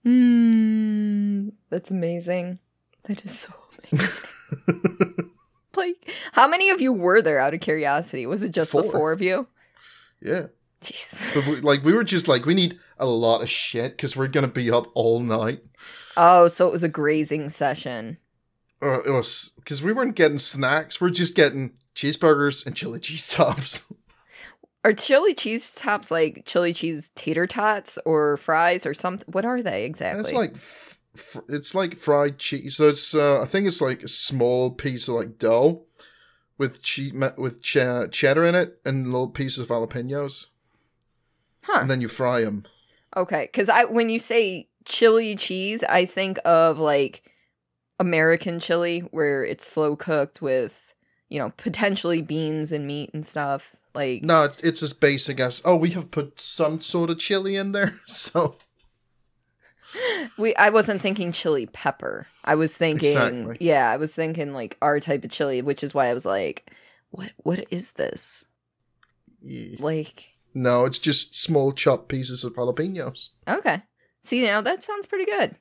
[0.04, 1.48] Hmm.
[1.70, 2.58] That's amazing.
[3.04, 3.52] That is so
[3.92, 4.28] amazing.
[5.76, 8.26] like, how many of you were there out of curiosity?
[8.26, 8.92] Was it just the Four.
[8.92, 9.46] four of you?
[10.24, 10.46] Yeah.
[10.80, 11.34] Jeez.
[11.34, 14.28] But we, like, we were just like, we need a lot of shit because we're
[14.28, 15.62] going to be up all night.
[16.16, 18.18] Oh, so it was a grazing session.
[18.82, 21.00] Uh, it was because we weren't getting snacks.
[21.00, 23.84] We're just getting cheeseburgers and chili cheese tops.
[24.84, 29.26] Are chili cheese tops like chili cheese tater tots or fries or something?
[29.32, 30.24] What are they exactly?
[30.24, 32.76] It's like f- f- it's like fried cheese.
[32.76, 35.84] So it's uh, I think it's like a small piece of like dough
[36.58, 40.46] with cheese with ch- cheddar in it and little pieces of jalapenos,
[41.64, 41.80] huh.
[41.80, 42.64] and then you fry them.
[43.16, 47.22] Okay, because I when you say chili cheese, I think of like
[47.98, 50.94] American chili, where it's slow cooked with
[51.28, 53.76] you know potentially beans and meat and stuff.
[53.94, 57.56] Like No, it's it's as basic as oh we have put some sort of chili
[57.56, 57.94] in there.
[58.06, 58.56] So
[60.38, 62.26] we, I wasn't thinking chili pepper.
[62.44, 63.56] I was thinking, Exactly.
[63.60, 66.70] yeah, I was thinking like our type of chili, which is why I was like,
[67.10, 68.44] what what is this?
[69.40, 69.76] yeah.
[69.78, 73.30] Like no, it's just small chopped pieces of jalapenos.
[73.48, 73.82] Okay.
[74.22, 75.56] See, now that sounds pretty good.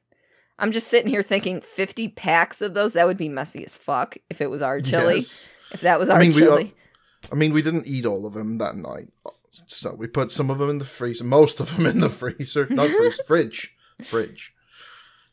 [0.59, 4.17] I'm just sitting here thinking 50 packs of those, that would be messy as fuck
[4.29, 5.15] if it was our chili.
[5.15, 5.49] Yes.
[5.71, 6.75] If that was I our mean, we are- chili.
[7.31, 9.09] I mean, we didn't eat all of them that night,
[9.51, 12.67] so we put some of them in the freezer, most of them in the freezer,
[12.69, 13.73] not freezer, fridge,
[14.05, 14.53] fridge,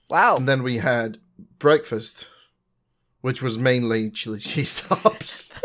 [0.08, 0.36] wow.
[0.36, 1.18] and then we had
[1.58, 2.28] breakfast,
[3.20, 5.52] which was mainly chili cheese tops.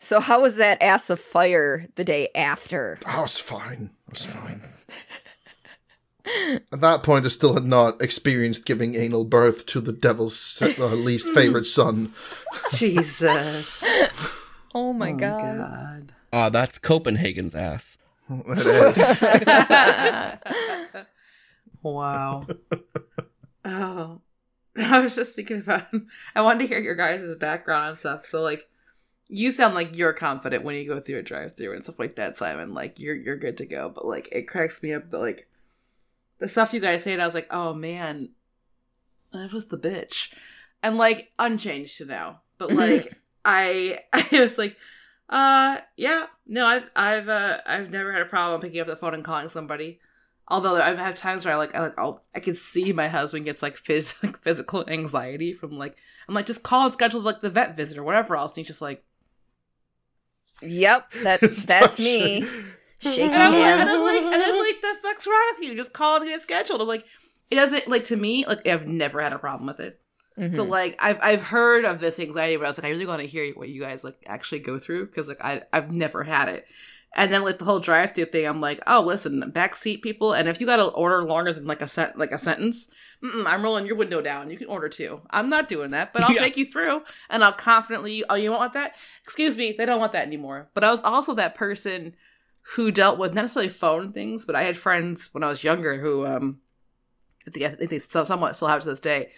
[0.00, 2.98] So, how was that ass of fire the day after?
[3.04, 3.90] I was fine.
[4.08, 4.62] I was fine.
[6.72, 10.68] At that point, I still had not experienced giving anal birth to the devil's uh,
[10.94, 12.14] least favorite son.
[12.74, 13.84] Jesus.
[14.74, 15.58] Oh my Oh, god.
[15.58, 16.12] God.
[16.32, 17.98] Ah, that's Copenhagen's ass.
[18.30, 18.98] It is.
[21.82, 22.46] Wow.
[23.64, 24.20] Oh.
[24.78, 25.86] I was just thinking about
[26.34, 28.26] I wanted to hear your guys' background and stuff.
[28.26, 28.68] So like
[29.28, 32.16] you sound like you're confident when you go through a drive through and stuff like
[32.16, 32.72] that, Simon.
[32.74, 33.90] Like you're you're good to go.
[33.94, 35.48] But like it cracks me up that like
[36.38, 38.30] the stuff you guys say and I was like, oh man,
[39.32, 40.32] that was the bitch,
[40.82, 42.42] and like unchanged to now.
[42.58, 43.12] But like
[43.44, 44.76] I, I was like,
[45.28, 49.14] uh, yeah, no, I've I've uh I've never had a problem picking up the phone
[49.14, 50.00] and calling somebody.
[50.50, 53.44] Although I have times where I like I like I'll I can see my husband
[53.44, 55.96] gets like, phys- like physical anxiety from like
[56.28, 58.66] I'm like just call and schedule like the vet visit or whatever else, and he's
[58.68, 59.04] just like
[60.62, 62.46] Yep, that that's me.
[63.00, 63.88] Shaking and I'm, like, and.
[63.88, 65.76] I'm like, and then like, the fuck's wrong with you?
[65.76, 66.80] Just call and get scheduled.
[66.82, 67.04] I'm like,
[67.50, 68.44] it doesn't like to me.
[68.44, 70.00] Like, I've never had a problem with it.
[70.50, 70.68] So Mhm.
[70.68, 73.26] like, I've I've heard of this anxiety, but I was like, I really want to
[73.26, 76.66] hear what you guys like actually go through because like I I've never had it.
[77.16, 80.60] And then like the whole drive-through thing, I'm like, oh, listen, backseat people, and if
[80.60, 82.90] you got to order longer than like a set like a sentence,
[83.22, 84.50] I'm rolling your window down.
[84.50, 85.22] You can order two.
[85.30, 86.40] I'm not doing that, but I'll Yeah.
[86.40, 88.24] take you through, and I'll confidently.
[88.28, 88.94] Oh, you don't want that?
[89.24, 90.68] Excuse me, they don't want that anymore.
[90.74, 92.14] But I was also that person
[92.74, 95.98] who dealt with not necessarily phone things, but I had friends when I was younger
[95.98, 96.60] who, um,
[97.46, 99.32] I think, I think they still, somewhat still have to this day,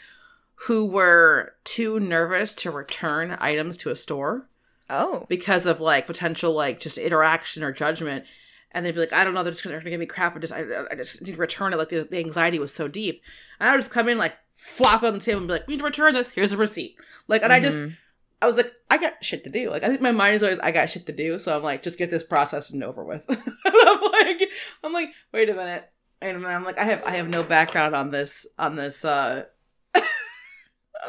[0.66, 4.49] who were too nervous to return items to a store
[4.90, 8.24] oh, because of like potential like just interaction or judgment.
[8.72, 10.36] And they'd be like, I don't know, they're just gonna, they're gonna give me crap.
[10.36, 11.76] I just, I, I just need to return it.
[11.76, 13.20] Like the, the anxiety was so deep.
[13.58, 15.74] And I would just come in, like, flop on the table and be like, we
[15.74, 16.30] need to return this.
[16.30, 16.94] Here's a receipt.
[17.26, 17.96] Like, and I just, Mhm.
[18.42, 19.70] I was like, I got shit to do.
[19.70, 21.38] Like, I think my mind is always, I got shit to do.
[21.40, 23.24] So I'm like, just get this processed and over with.
[23.28, 24.48] and I'm like,
[24.84, 25.90] I'm like, wait a minute.
[26.22, 29.46] And I'm like, I have, I have no background on this, on this, uh,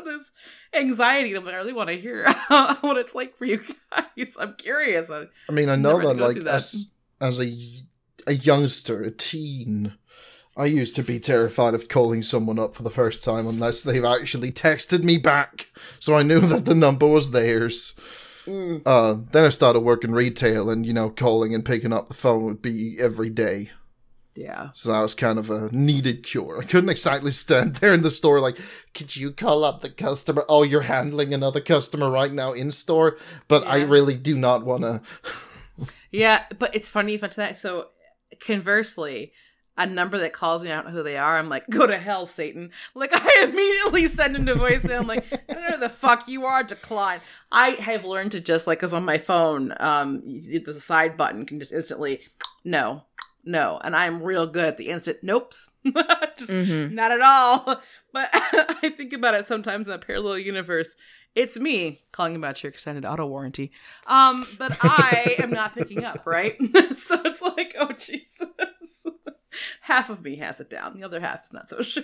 [0.06, 0.32] this
[0.74, 1.30] anxiety.
[1.30, 2.32] And I'm like, I really want to hear
[2.82, 4.38] what it's like for you guys.
[4.40, 5.10] I'm curious.
[5.10, 6.54] I, I mean, I know Never had to that like that.
[6.56, 7.84] as as a
[8.28, 9.96] a youngster, a teen,
[10.56, 14.04] I used to be terrified of calling someone up for the first time unless they've
[14.04, 15.68] actually texted me back,
[16.00, 17.94] so I knew that the number was theirs.
[18.46, 18.82] Mm.
[18.86, 22.44] Uh, then I started working retail, and you know, calling and picking up the phone
[22.46, 23.72] would be every day.
[24.36, 24.70] Yeah.
[24.74, 26.60] So that was kind of a needed cure.
[26.62, 28.58] I couldn't exactly stand there in the store like,
[28.94, 30.46] could you call up the customer?
[30.48, 33.18] Oh, you're handling another customer right now in store,
[33.48, 35.02] but I really do not want to.
[36.12, 37.56] Yeah, but it's funny you mention that.
[37.56, 37.88] So
[38.46, 39.32] conversely,
[39.78, 41.38] a number that calls me, I don't know who they are.
[41.38, 42.72] I'm like, go to hell, Satan.
[42.94, 45.00] Like I immediately send into voicemail.
[45.00, 46.64] I'm like, I don't know the fuck you are.
[46.64, 47.22] Decline.
[47.52, 51.60] I have learned to just like, cause on my phone, um, the side button can
[51.60, 52.22] just instantly,
[52.66, 53.04] no,
[53.44, 55.70] no, and I'm real good at the instant nopes.
[56.38, 56.92] just Mhm.
[56.92, 57.82] not at all.
[58.14, 60.98] But I think about it sometimes in a parallel universe.
[61.34, 63.72] It's me calling about your extended auto warranty.
[64.06, 66.58] Um, but I am not picking up, right?
[66.94, 68.50] so it's like, oh Jesus.
[69.80, 70.94] half of me has it down.
[71.00, 72.04] The other half is not so sure.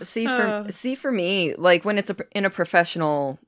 [0.00, 0.70] See for Uh.
[0.70, 3.38] see for me, like when it's a, in a professional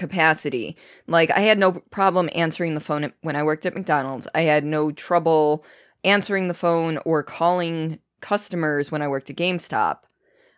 [0.00, 4.26] capacity, like I had no problem answering the phone when I worked at McDonald's.
[4.34, 5.62] I had no trouble
[6.02, 9.98] answering the phone or calling customers when I worked at GameStop.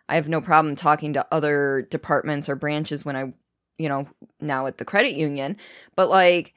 [0.07, 3.33] I have no problem talking to other departments or branches when I,
[3.77, 4.07] you know,
[4.39, 5.57] now at the credit union.
[5.95, 6.53] But like,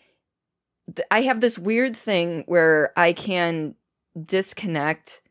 [0.95, 3.75] th- I have this weird thing where I can
[4.25, 5.23] disconnect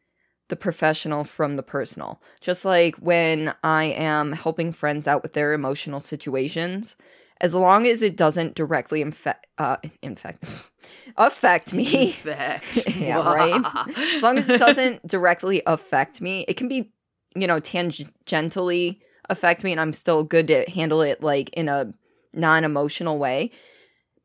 [0.50, 2.22] the professional from the personal.
[2.42, 6.98] Just like when I am helping friends out with their emotional situations,
[7.42, 10.44] as long as it doesn't directly infect, uh, infect,
[11.18, 12.12] affect me.
[12.12, 12.88] Fact.
[12.96, 13.88] Yeah, right?
[14.16, 16.92] as long as it doesn't directly affect me, it can be,
[17.36, 21.94] you know, tangentially affect me, and I'm still good to handle it like in a
[22.34, 23.52] non-emotional way.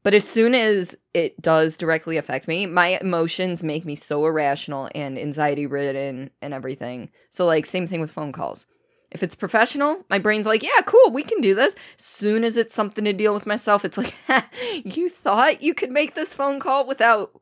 [0.02, 4.88] But as soon as it does directly affect me, my emotions make me so irrational
[4.94, 7.10] and anxiety ridden and everything.
[7.28, 8.66] So, like, same thing with phone calls.
[9.10, 11.74] If it's professional, my brain's like, yeah, cool, we can do this.
[11.96, 14.14] Soon as it's something to deal with myself, it's like,
[14.84, 17.32] you thought you could make this phone call without,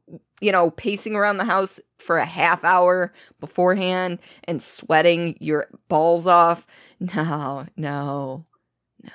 [0.40, 6.26] you know, pacing around the house for a half hour beforehand and sweating your balls
[6.26, 6.66] off.
[7.00, 8.44] No, no.
[9.04, 9.10] No,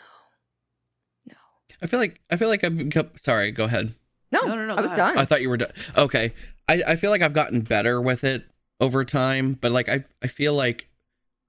[1.28, 1.36] no.
[1.82, 3.94] I feel like I feel like I've become sorry, go ahead.
[4.32, 5.16] No, No, no, no, I was ahead.
[5.16, 5.18] done.
[5.18, 5.72] I thought you were done.
[5.98, 6.34] Okay.
[6.70, 8.46] I, I feel like I've gotten better with it
[8.80, 10.88] over time, but like I I feel like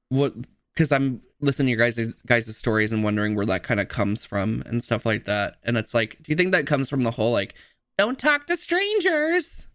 [0.09, 0.33] what
[0.75, 4.25] because I'm listening to your guys' guys' stories and wondering where that kind of comes
[4.25, 5.57] from and stuff like that.
[5.63, 7.55] And it's like, do you think that comes from the whole like
[7.99, 9.69] don't talk to strangers?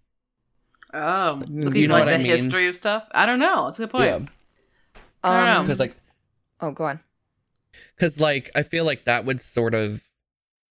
[0.93, 2.25] Oh, looking You for know like what the I mean?
[2.27, 3.07] history of stuff.
[3.13, 3.65] I don't know.
[3.65, 4.05] That's a good point.
[4.05, 4.99] Yeah.
[5.23, 5.59] I don't know.
[5.59, 5.95] Um, Because like
[6.62, 6.99] oh, go on.
[7.95, 10.03] because like I feel like that would sort of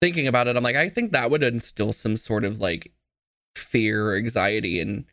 [0.01, 0.57] thinking about it.
[0.57, 2.93] I'm like I think that would instill some sort of like
[3.57, 5.07] fear or anxiety in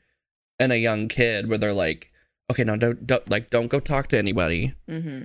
[0.60, 2.11] in a young kid where they're like,
[2.52, 5.24] okay, no, don't, don't like don't go talk to anybody Mm-hmm.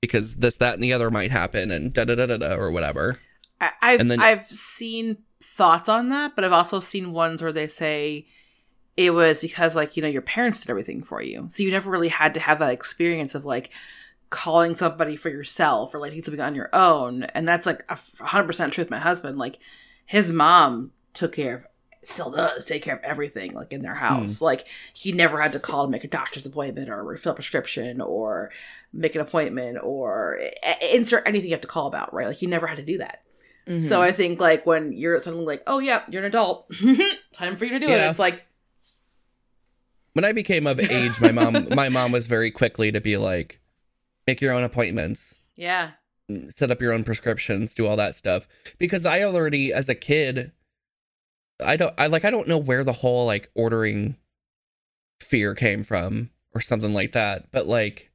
[0.00, 2.70] because this, that, and the other might happen and da da da da da or
[2.70, 3.18] whatever.
[3.60, 7.52] I- I've And then- I've seen thoughts on that, but I've also seen ones where
[7.52, 8.26] they say
[8.96, 11.90] it was because like you know your parents did everything for you, so you never
[11.90, 13.70] really had to have that experience of like
[14.30, 17.22] calling somebody for yourself or like need something on your own.
[17.34, 18.90] And that's like a hundred percent truth.
[18.90, 19.58] My husband, like
[20.06, 21.64] his mom took care of
[22.08, 24.40] still does take care of everything like in their house.
[24.40, 28.00] Like he never had to call to make a doctor's appointment or refill a prescription
[28.00, 28.50] or
[28.92, 30.40] make an appointment or
[30.92, 32.26] insert anything you have to call about, right?
[32.26, 33.22] Like he never had to do that.
[33.66, 33.86] Mm-hmm.
[33.86, 36.70] So I think like when you're suddenly like, oh yeah, you're an adult,
[37.32, 37.90] time for you to do it.
[37.90, 38.10] Yeah.
[38.10, 38.46] It's like,
[40.12, 43.60] when I became of age, my mom my mom was very quickly to be like,
[44.26, 45.92] make your own appointments, yeah,
[46.54, 48.46] set up your own prescriptions, do all that stuff.
[48.78, 50.52] Because I already, as a kid,
[51.62, 54.16] I don't I like I don't know where the whole like ordering
[55.20, 57.50] fear came from or something like that.
[57.52, 58.10] But like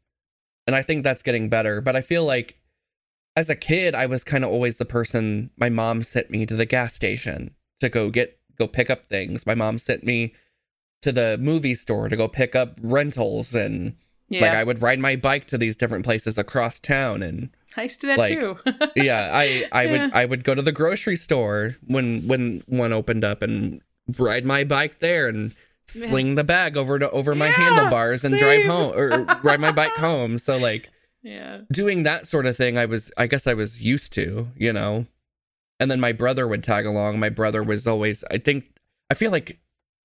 [0.68, 1.82] and I think that's getting better.
[1.82, 2.60] But I feel like
[3.36, 6.56] as a kid, I was kind of always the person my mom sent me to
[6.56, 9.46] the gas station to go get go pick up things.
[9.46, 10.34] My mom sent me
[11.02, 13.96] to the movie store to go pick up rentals and
[14.28, 14.42] yeah.
[14.42, 18.02] like I would ride my bike to these different places across town and I used
[18.02, 18.58] to do that like, too.
[19.02, 19.92] yeah, I I Yeah.
[19.92, 23.82] would I would go to the grocery store when when one opened up and
[24.18, 25.54] ride my bike there and
[25.88, 29.72] sling the bag over to over my Yeah, handlebars and drive home or ride my
[29.72, 30.38] bike home.
[30.40, 30.90] So like
[31.22, 34.74] yeah, doing that sort of thing I was I guess I was used to, you
[34.74, 35.06] know.
[35.80, 37.20] And then my brother would tag along.
[37.20, 38.66] My brother was always I think
[39.10, 39.60] I feel like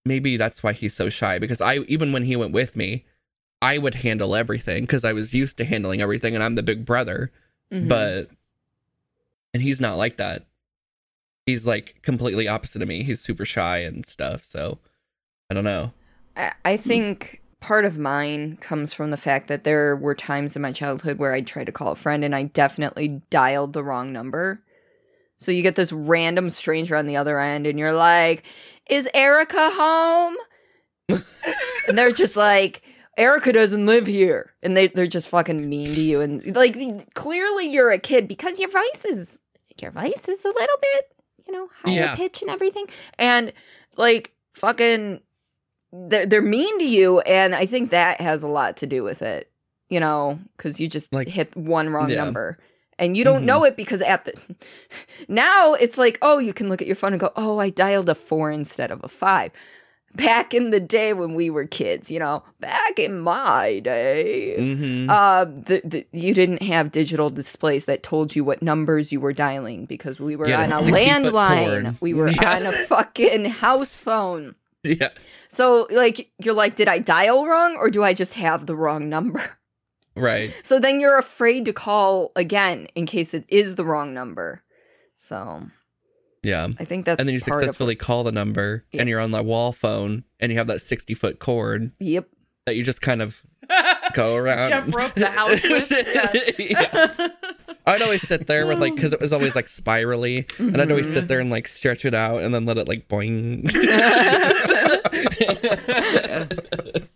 [0.05, 3.05] maybe that's why he's so shy because I even when he went with me,
[3.63, 6.85] I would handle everything because I was used to handling everything and I'm the big
[6.85, 7.33] brother
[7.75, 7.89] Mhm.
[7.89, 8.31] but
[9.53, 10.45] and he's not like that
[11.47, 14.79] he's like completely opposite of me he's super shy and stuff so
[15.51, 15.93] i don't know
[16.37, 20.63] I, I think part of mine comes from the fact that there were times in
[20.63, 24.13] my childhood where I tried to call a friend and I definitely dialed the wrong
[24.13, 24.61] number.
[25.39, 28.43] So you get this random stranger on the other end and you're like,
[28.91, 30.37] "Is Erica home?"
[31.09, 32.83] and they're just like,
[33.17, 36.77] "Erica doesn't live here." And they they're just fucking mean to you and like
[37.15, 39.39] clearly you're a kid because your voice is
[39.81, 41.13] your voice is a little bit,
[41.47, 42.15] you know, higher Yeah.
[42.17, 42.87] pitch and everything.
[43.19, 43.53] And
[43.97, 45.21] like fucking
[45.93, 49.23] they're, they're mean to you and i think that has a lot to do with
[49.23, 49.49] it
[49.89, 52.25] you know because you just Like- hit one wrong Yeah.
[52.25, 52.59] number
[52.99, 53.47] and you don't Mhm.
[53.47, 54.33] know it because at the
[55.29, 58.09] now it's like oh you can look at your phone and go oh i dialed
[58.09, 59.53] a four instead of a five
[60.15, 65.11] back in the day when we were kids you know back in my day mm-hmm.
[65.11, 69.33] uh, the, the, you didn't have digital displays that told you what numbers you were
[69.33, 71.97] dialing because we were on a a landline.
[72.01, 72.57] We were Yeah.
[72.57, 74.55] on a fucking house phone.
[74.83, 75.11] yeah
[75.49, 79.09] So, like, you're like, did I dial wrong or do I just have the wrong
[79.09, 79.59] number?
[80.17, 84.63] right So then you're afraid to call again in case it is the wrong number.
[85.17, 85.67] So
[86.45, 89.01] yeah I think that's and then you successfully call the number Yeah.
[89.01, 91.93] and you're on the wall phone and you have that 60 foot cord.
[91.99, 92.29] Yep.
[92.67, 93.37] that you just kind of
[94.15, 95.91] go around jump rope the house with.
[95.91, 96.33] Yeah.
[96.59, 97.29] Yeah.
[97.87, 101.07] i'd always sit there with like because it was always like spirally and i'd always
[101.09, 101.27] sit mm-hmm.
[101.29, 103.71] there and like stretch it out and then let it like boing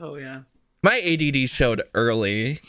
[0.00, 0.42] oh yeah.
[0.82, 2.60] my ADD showed early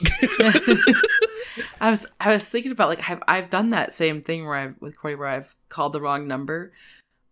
[1.79, 4.75] I was I was thinking about like I've I've done that same thing where I've
[4.79, 6.71] with Corey where I've called the wrong number,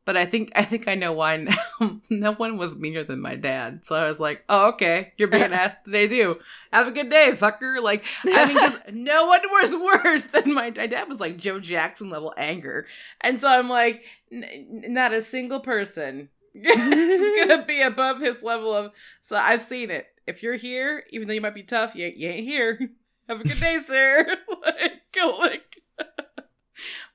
[0.05, 1.37] but I think I think I know why
[1.79, 1.99] now.
[2.09, 5.43] no one was meaner than my dad, so I was like, oh okay, you're being
[5.53, 6.39] asked today too.
[6.71, 7.81] Have a good day, fucker.
[7.81, 11.59] Like I mean, because no one was worse than my, my dad was like Joe
[11.59, 12.87] Jackson level anger,
[13.21, 18.91] and so I'm like, not a single person is gonna be above his level of.
[19.21, 20.07] So I've seen it.
[20.25, 22.91] If you're here, even though you might be tough, you, you ain't here.
[23.27, 24.25] Have a good day, sir.
[24.65, 25.81] like, like.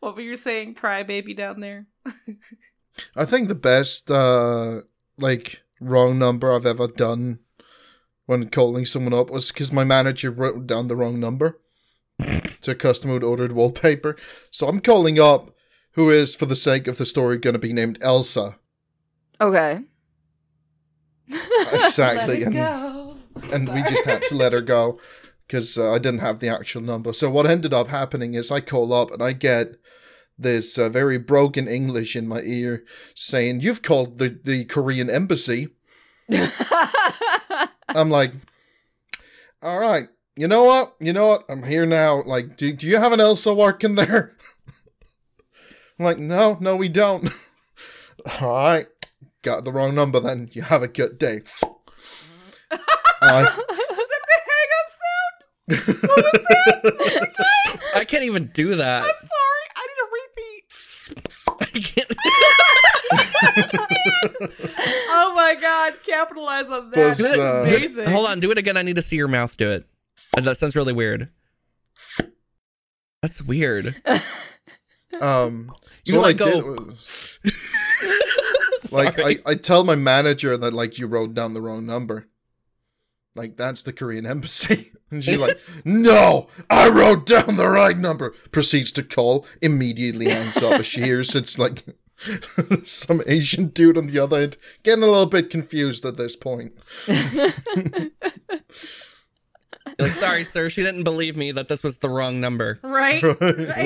[0.01, 1.87] what were you saying, crybaby down there?
[3.17, 4.83] I think the best uh
[5.19, 7.39] like wrong number I've ever done
[8.27, 11.61] when calling someone up was because my manager wrote down the wrong number
[12.63, 14.17] to a customer who'd ordered wallpaper.
[14.51, 15.55] So I'm calling up
[15.93, 18.57] who is, for the sake of the story, going to be named Elsa.
[19.41, 19.81] Okay.
[21.73, 23.17] Exactly, and go.
[23.53, 24.99] and we just had to let her go
[25.53, 27.13] because uh, I didn't have the actual number.
[27.13, 29.75] So what ended up happening is I call up and I get
[30.39, 32.85] this uh, very broken English in my ear
[33.15, 35.69] saying, "You've called the the Korean embassy."
[37.91, 38.33] I'm like,
[39.61, 40.97] "All right, you know what?
[40.99, 41.45] You know what?
[41.51, 42.23] I'm here now.
[42.23, 44.35] Like, do do you have an Elsa working there?"
[45.99, 47.29] I'm like, "No, no, we don't."
[48.41, 48.87] All right,
[49.43, 50.19] got the wrong number.
[50.19, 51.41] Then you have a good day.
[53.21, 54.91] I- was that the hang up
[55.71, 55.81] sound?
[57.95, 59.03] I can't even do that.
[59.03, 59.67] I'm sorry.
[59.77, 60.65] I need a repeat.
[61.61, 62.09] I can't.
[65.15, 67.09] Oh my god, capitalize on that.
[67.19, 68.09] Was, uh, Amazing.
[68.09, 68.77] Hold on, do it again.
[68.77, 69.87] I need to see your mouth do it.
[70.41, 71.29] That sounds really weird.
[73.23, 73.95] That's weird.
[75.21, 75.73] Um,
[76.05, 76.51] You so what I go.
[76.51, 77.39] did was,
[78.91, 82.27] like, I, I tell my manager that like you wrote down the wrong number.
[83.35, 88.35] Like that's the Korean embassy, and she's like, "No, I wrote down the right number."
[88.51, 91.83] Proceeds to call, immediately hangs up as she hears it's like
[92.85, 96.73] some Asian dude on the other end, getting a little bit confused at this point.
[99.99, 102.79] Like, sorry, sir, she didn't believe me that this was the wrong number.
[102.83, 103.23] Right?
[103.23, 103.37] Oh,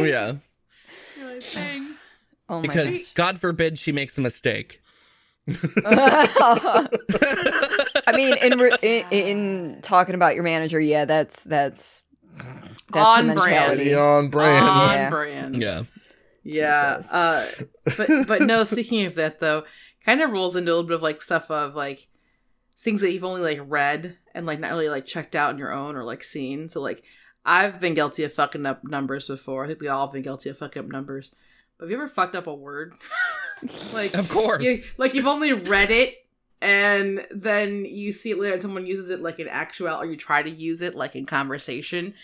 [0.04, 0.36] yeah.
[1.18, 2.00] You're like, thanks.
[2.48, 4.80] Oh my Because God forbid she makes a mistake.
[8.06, 12.04] I mean, in, re- in in talking about your manager, yeah, that's that's
[12.92, 13.78] that's On her brand.
[13.78, 13.94] mentality.
[13.94, 14.64] On brand.
[14.64, 15.10] On Yeah.
[15.10, 15.56] brand.
[15.56, 15.82] Yeah.
[16.44, 17.02] Yeah.
[17.10, 17.46] Uh,
[17.96, 18.62] but but no.
[18.64, 19.64] Speaking of that, though,
[20.04, 22.06] kind of rolls into a little bit of like stuff of like
[22.78, 25.72] things that you've only like read and like not really like checked out on your
[25.72, 26.68] own or like seen.
[26.68, 27.02] So like
[27.44, 29.64] I've been guilty of fucking up numbers before.
[29.64, 31.32] I think we all have been guilty of fucking up numbers.
[31.78, 32.94] But have you ever fucked up a word?
[33.94, 34.62] like Of course.
[34.62, 36.14] you, like you've only read it
[36.60, 40.16] and then you see it later and someone uses it like in actual or you
[40.16, 42.14] try to use it like in conversation.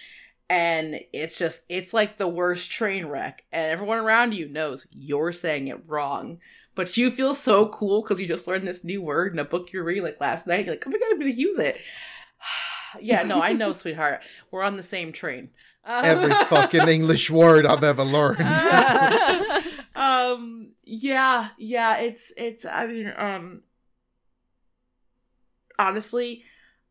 [0.49, 3.45] And it's just it's like the worst train wreck.
[3.53, 6.39] And everyone around you knows you're saying it wrong.
[6.75, 9.73] But you feel so cool because you just learned this new word in a book
[9.73, 10.65] you're reading like last night.
[10.65, 11.79] You're like oh my god i'm gonna use it.
[13.01, 14.21] Yeah no i know sweetheart.
[14.51, 15.49] We're on the same train.
[15.85, 18.41] Um, Every fucking English word I've ever learned.
[19.95, 23.63] um yeah yeah it's it's i mean um
[25.79, 26.45] honestly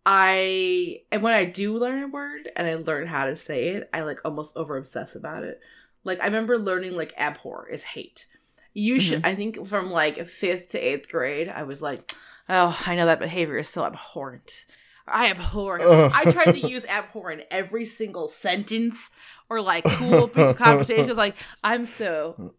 [0.06, 3.90] i and when i do learn a word and i learn how to say it
[3.94, 5.60] i like almost over obsess about it.
[6.04, 8.26] Like i remember learning like abhor is hate.
[8.74, 9.28] You should mm-hmm.
[9.28, 12.12] i think from like fifth to eighth grade i was like
[12.50, 14.66] oh i know that behavior is so abhorrent.
[15.08, 19.12] I abhor i tried to use abhor in every single sentence
[19.50, 21.04] or like cool piece of conversation.
[21.04, 22.54] Because like i'm so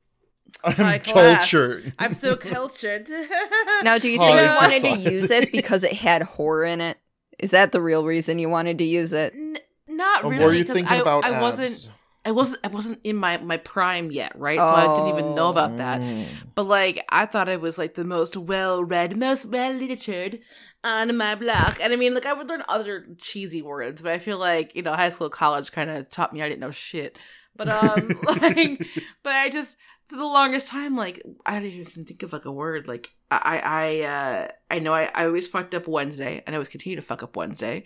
[0.64, 1.38] I'm High class.
[1.50, 1.92] cultured.
[1.98, 3.08] I'm so cultured.
[3.82, 6.80] now, do you think High you wanted to use it because it had horror in
[6.80, 6.98] it?
[7.38, 9.32] Is that the real reason you wanted to use it?
[9.34, 10.44] N- not Or really.
[10.44, 11.90] were you 'cause thinking I, about I wasn't.
[12.24, 12.60] I wasn't.
[12.62, 14.56] I wasn't in my my prime yet, right?
[14.58, 16.00] So I didn't even know about that.
[16.00, 16.26] Mm.
[16.54, 20.38] But like, I thought it was like the most well read, most well literatured
[20.84, 21.78] on my block.
[21.82, 24.82] And I mean, like, I would learn other cheesy words, but I feel like you
[24.82, 27.18] know, high school, college kind of taught me I didn't know shit.
[27.56, 28.86] But um, like,
[29.24, 29.76] but I just
[30.12, 32.86] for the longest time, like, I don't even think of like a word.
[32.86, 36.68] Like, I I uh I know I I always fucked up Wednesday, and I always
[36.68, 37.84] continue to fuck up Wednesday.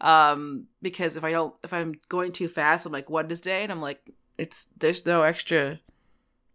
[0.00, 3.82] Um, because if I don't, if I'm going too fast, I'm like Wednesday, and I'm
[3.82, 5.78] like, it's there's no extra.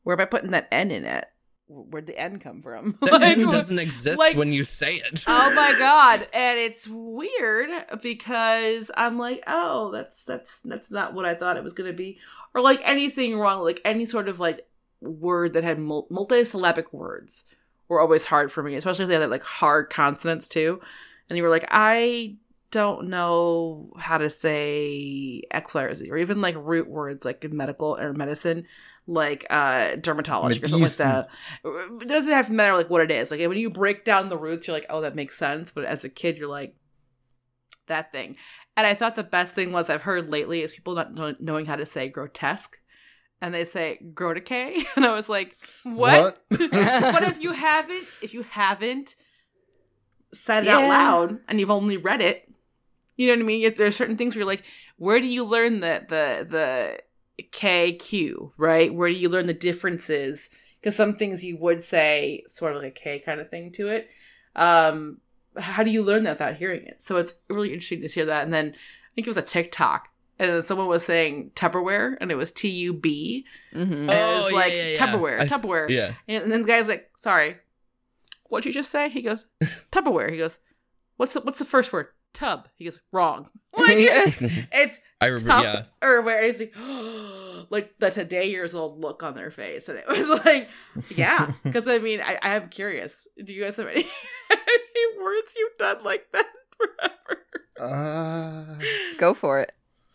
[0.01, 1.25] Where am I putting that N in it?
[1.67, 2.97] Where'd the N come from?
[3.01, 5.23] That Like, N doesn't exist like- when you say it.
[5.27, 7.69] oh my god and it's weird
[8.01, 11.95] because i'm like oh that's that's that's not what i thought it was going to
[11.95, 12.19] be
[12.53, 14.67] or like anything wrong like any sort of like
[15.01, 17.45] word that had mul- multisyllabic words
[17.87, 20.79] were always hard for me especially if they had like hard consonants too
[21.29, 22.35] and you were like i
[22.69, 27.43] don't know how to say x y or z or even like root words like
[27.43, 28.65] in medical or medicine
[29.07, 31.29] like uh dermatology or something like that
[31.63, 33.31] it doesn't have to matter like what it is.
[33.31, 35.71] Like when you break down the roots, you're like, oh, that makes sense.
[35.71, 36.75] But as a kid, you're like,
[37.87, 38.35] that thing.
[38.77, 41.65] And I thought the best thing was I've heard lately is people not know- knowing
[41.65, 42.79] how to say grotesque,
[43.41, 46.41] and they say grotesque, and I was like, what?
[46.49, 46.51] What
[47.23, 49.15] if you haven't, if you haven't
[50.33, 52.49] said it out loud and you've only read it,
[53.17, 53.65] you know what I mean.
[53.65, 54.63] If there are certain things where you're like,
[54.97, 56.47] where do you learn the the
[57.37, 58.93] the K Q right?
[58.93, 60.49] Where do you learn the differences?
[60.79, 63.89] Because some things you would say sort of like a K kind of thing to
[63.89, 64.09] it.
[64.55, 65.19] Um,
[65.57, 67.01] how do you learn that without hearing it?
[67.01, 68.43] So it's really interesting to hear that.
[68.43, 70.07] And then I think it was a TikTok.
[70.41, 74.15] And then someone was saying Tupperware, and it was T U B, hmm and it
[74.15, 74.97] Oh, was like yeah, yeah.
[74.97, 75.87] Tupperware, I- Tupperware.
[75.89, 76.13] Yeah.
[76.27, 77.57] And then the guy's like, "Sorry,
[78.45, 79.45] what'd you just say?" He goes,
[79.91, 80.59] "Tupperware." He goes,
[81.17, 82.67] "What's the what's the first word?" Tub.
[82.75, 83.87] He goes, "Wrong." Like,
[84.73, 85.49] it's I remember.
[85.49, 85.83] Tup- Yeah.
[86.07, 86.73] or where he's like,
[87.69, 90.67] like the today years old look on their face, and it was like,
[91.15, 93.27] yeah, because I mean, I, I am curious.
[93.43, 94.07] Do you guys have any,
[94.49, 97.41] any words you've done like that forever?
[97.79, 98.75] Uh,
[99.17, 99.71] Go for it.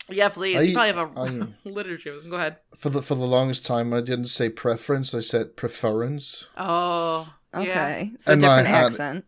[0.08, 0.56] Yeah, please.
[0.56, 2.14] I- you probably have a I- literature.
[2.28, 2.56] Go ahead.
[2.76, 5.14] for the for the longest time, I didn't say preference.
[5.14, 6.46] I said preference.
[6.56, 7.60] Oh, yeah.
[7.60, 9.24] Okay, so And I different had- accent.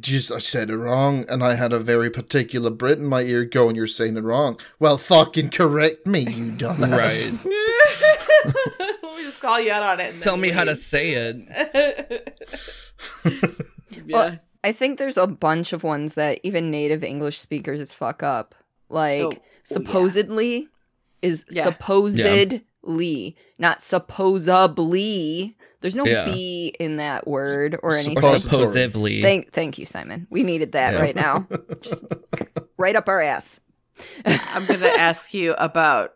[0.00, 3.44] Just I said it wrong, and I had a very particular Brit in my ear
[3.44, 6.90] going, "You're saying it wrong." Well, fucking correct me, you dumbass.
[6.90, 7.44] Right.
[9.04, 10.14] Let me just call you out on it.
[10.14, 12.42] and Tell then me how to say it.
[14.04, 14.38] yeah.
[14.64, 18.56] I think there's a bunch of ones that even native English speakers fuck up.
[18.88, 19.38] Like Oh, yeah.
[19.64, 20.68] supposedly
[21.22, 21.64] is Yeah.
[21.64, 25.54] supposedly, not supposably.
[25.80, 26.24] There's no Yeah.
[26.24, 28.18] b in that word or anything.
[28.24, 29.22] Or supposedly.
[29.22, 30.26] Thank, thank you, Simon.
[30.30, 31.00] We needed that Yeah.
[31.00, 31.46] right now.
[31.80, 32.04] Just
[32.76, 33.60] right up our ass.
[34.24, 36.14] I'm going to ask you about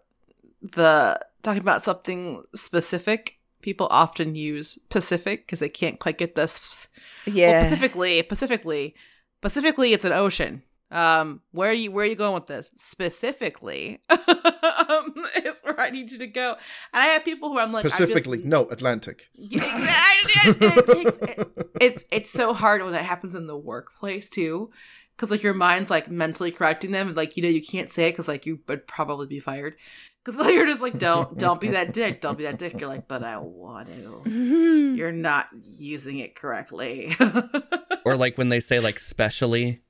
[0.60, 3.36] the talking about something specific.
[3.60, 6.88] People often use Pacific because they can't quite get the s-
[7.26, 7.50] Yeah.
[7.52, 8.94] Well, Pacifically, Pacifically,
[9.40, 10.62] Pacifically, it's an ocean.
[10.92, 11.90] Um, where are you?
[11.90, 12.70] Where are you going with this?
[12.76, 15.14] Specifically, um,
[15.44, 16.50] is where I need you to go.
[16.92, 19.28] And I have people who I'm like I'm just- no, Atlantic.
[19.34, 19.64] Yeah,
[20.22, 20.66] exactly.
[20.68, 21.48] It takes, it-
[21.80, 24.70] it's it's so hard when that happens in the workplace too,
[25.16, 28.08] because like your mind's like mentally correcting them, and like you know you can't say
[28.08, 29.76] it because like you would probably be fired.
[30.24, 32.78] Because like, you're just like don't don't be that dick, don't be that dick.
[32.78, 34.30] You're like, but I want to.
[34.96, 37.16] You're not using it correctly.
[38.04, 39.81] or like when they say like specially.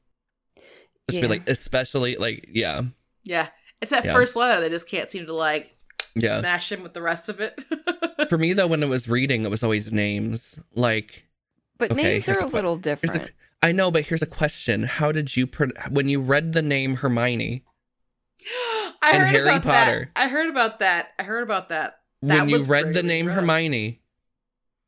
[1.11, 2.82] Just be like especially like yeah.
[3.24, 3.48] yeah,
[3.80, 4.12] it's that Yeah.
[4.14, 5.76] first letter they just can't seem to like
[6.14, 6.38] Yeah.
[6.40, 7.59] smash him with the rest of it.
[8.28, 10.59] For me though, when it was reading, it was always names.
[10.74, 11.24] Like
[11.78, 13.26] but Okay, names are a a little here's different.
[13.62, 16.62] a, I know, but here's a question: How did you pro- when you read the
[16.62, 17.64] name Hermione?
[19.05, 20.11] I And heard Harry about Potter.
[20.14, 20.22] That.
[20.24, 21.09] I heard about that.
[21.18, 21.98] I heard about that.
[22.22, 23.36] That when you was read the name rough.
[23.36, 24.00] Hermione,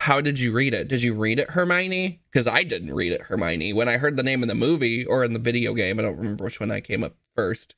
[0.01, 0.89] how did you read it?
[0.89, 2.21] Did you read it Hermione?
[2.31, 3.73] Because I didn't read it Hermione.
[3.73, 6.19] When I heard the name in the movie or in the video game, I don't
[6.19, 7.75] remember which one I came up first.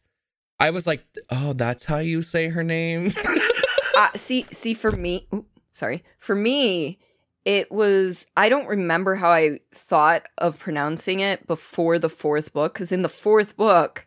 [0.59, 3.15] I was like, "Oh, that's how you say her name."
[3.97, 6.99] uh, see, see, for me, oop, sorry, for me,
[7.45, 8.27] it was.
[8.37, 13.03] I don't remember how I thought of pronouncing it before the fourth book, because in
[13.03, 14.07] the fourth book,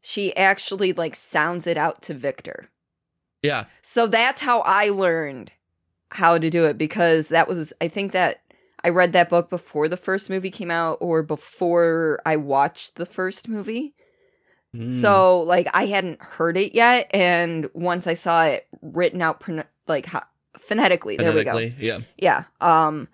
[0.00, 2.68] she actually like sounds it out to Viktor.
[3.42, 5.52] yeah, So that's how I learned
[6.10, 8.40] how to do it because that was I think that
[8.82, 13.06] I read that book before the first movie came out or before I watched the
[13.06, 13.94] first movie.
[14.74, 14.92] Mm.
[14.92, 19.64] So like I hadn't heard it yet and once I saw it written out pron-
[19.86, 20.20] like ho-
[20.58, 21.58] phonetically, there we go.
[21.58, 22.00] yeah.
[22.16, 22.44] Yeah.
[22.60, 23.08] Um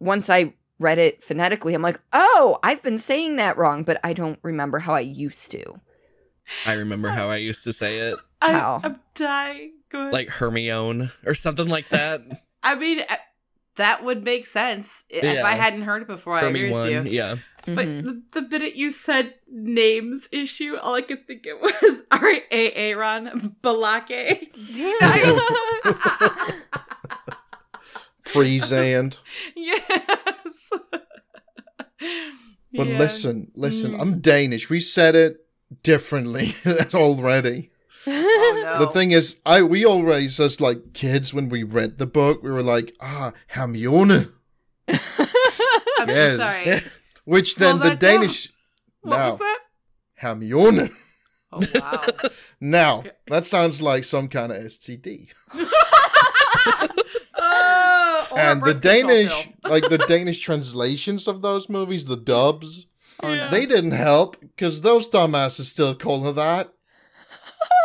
[0.00, 4.12] once I read it phonetically, I'm like, "Oh, I've been saying that wrong, but I
[4.12, 5.80] don't remember how I used to."
[6.66, 8.80] I remember how I used to say it, I'm, How?
[8.82, 9.72] I'm dying.
[9.90, 10.12] Go ahead.
[10.12, 12.20] like Hermione or something like that.
[12.62, 13.02] I mean,
[13.76, 15.44] that would make sense if Yeah.
[15.46, 16.34] I hadn't heard it before.
[16.34, 17.16] I agree with Hermione, you.
[17.16, 17.36] yeah.
[17.66, 18.04] But Mhm.
[18.32, 22.42] the, the minute you said names issue, all I could think of was all right,
[22.50, 22.72] A.
[22.72, 24.48] Aaron Balake.
[28.24, 29.18] Pre-Zand.
[29.56, 30.70] yes.
[32.72, 32.98] But Yeah.
[32.98, 34.00] listen, listen, Mm.
[34.00, 34.68] I'm Danish.
[34.68, 35.46] We said it
[35.82, 36.54] differently
[36.94, 37.70] already.
[38.10, 38.86] Oh, no.
[38.86, 42.50] The thing is, I we always as like kids when we read the book, we
[42.50, 44.28] were like, ah, Hermione.
[44.88, 46.38] I'm yes.
[46.64, 46.82] sorry.
[47.24, 48.20] Which then the that down.
[48.20, 48.52] Danish
[49.02, 49.58] What now was that?
[50.16, 50.90] Hermione.
[51.52, 52.06] Oh wow.
[52.60, 55.28] Now that sounds like some kind of STD.
[57.38, 62.86] oh, and the Danish, like the Danish translations of those movies, the dubs,
[63.20, 63.50] Oh, no.
[63.50, 66.72] they didn't help because those dumbasses still call her that.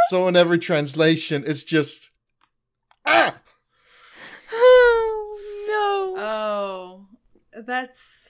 [0.10, 2.10] So in every translation, it's just
[3.06, 3.36] ah.
[4.52, 5.40] oh
[6.16, 6.22] no.
[6.22, 7.08] Oh,
[7.66, 8.30] that's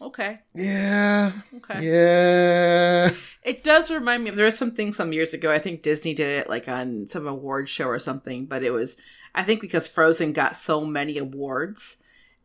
[0.00, 0.40] okay.
[0.54, 1.80] Yeah, Okay.
[1.86, 3.10] yeah.
[3.44, 5.50] It does remind me there was something some years ago.
[5.52, 8.98] I think Disney did it like on some award show or something, but it was
[9.34, 11.96] I think because Frozen got so many awards,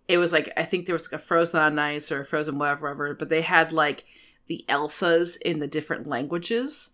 [0.07, 2.57] it was like I think there was like a Frozen on Ice or a Frozen
[2.57, 4.05] whatever, whatever, but they had like
[4.47, 6.91] the Elsas in the different languages.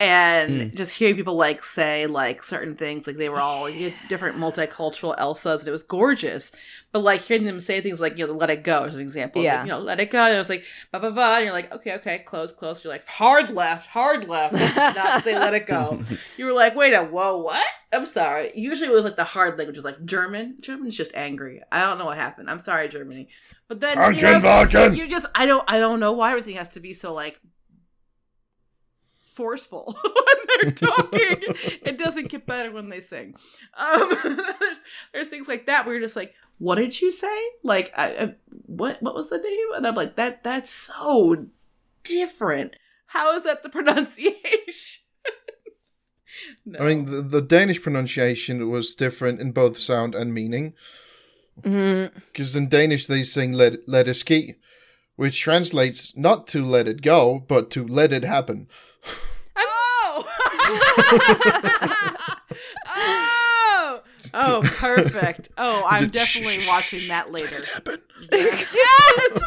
[0.00, 0.76] And hmm.
[0.76, 5.16] just hearing people like say like certain things, like they were all like, different multicultural
[5.18, 6.50] Elsas, and it was gorgeous.
[6.90, 9.42] But like hearing them say things like you know, "Let it go" as an example,
[9.42, 9.58] Yeah.
[9.58, 11.52] like, you know, "Let it go," and it was like ba ba ba, and you're
[11.52, 12.82] like, okay, okay, close, close.
[12.82, 16.04] You're like hard left, hard left, not to say "let it go."
[16.36, 17.64] You were like, wait a whoa, what?
[17.92, 18.50] I'm sorry.
[18.54, 20.56] Usually it was like the hard language was like German.
[20.60, 21.62] German's just angry.
[21.70, 22.50] I don't know what happened.
[22.50, 23.28] I'm sorry, Germany.
[23.68, 26.80] But then you, know, you just I don't I don't know why everything has to
[26.80, 27.40] be so like
[29.34, 31.36] forceful when they're talking.
[31.82, 33.34] it doesn't get better when they sing.
[33.76, 34.16] Um,
[34.60, 34.82] there's
[35.12, 37.36] there's things like that where you're just like, what did you say?
[37.62, 38.34] Like, I, I,
[38.66, 39.68] what what was the name?
[39.74, 41.46] And I'm like, that that's so
[42.04, 42.76] different.
[43.06, 45.02] How is that the pronunciation?
[46.64, 46.78] no.
[46.78, 50.74] I mean, the, the Danish pronunciation was different in both sound and meaning.
[51.62, 54.54] Because in Danish they sing "let let it ski,"
[55.14, 58.68] which translates not to "let it go," but to "let it happen."
[59.56, 60.26] Oh,
[62.86, 64.00] oh,
[64.36, 65.50] Oh, perfect.
[65.56, 67.58] Oh, I'm definitely Shh, watching that Let later.
[67.60, 68.00] it happen.
[68.32, 69.38] yes!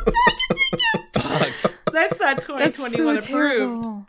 [1.13, 1.51] Fuck.
[1.91, 4.05] That's not That's 2021 so approved.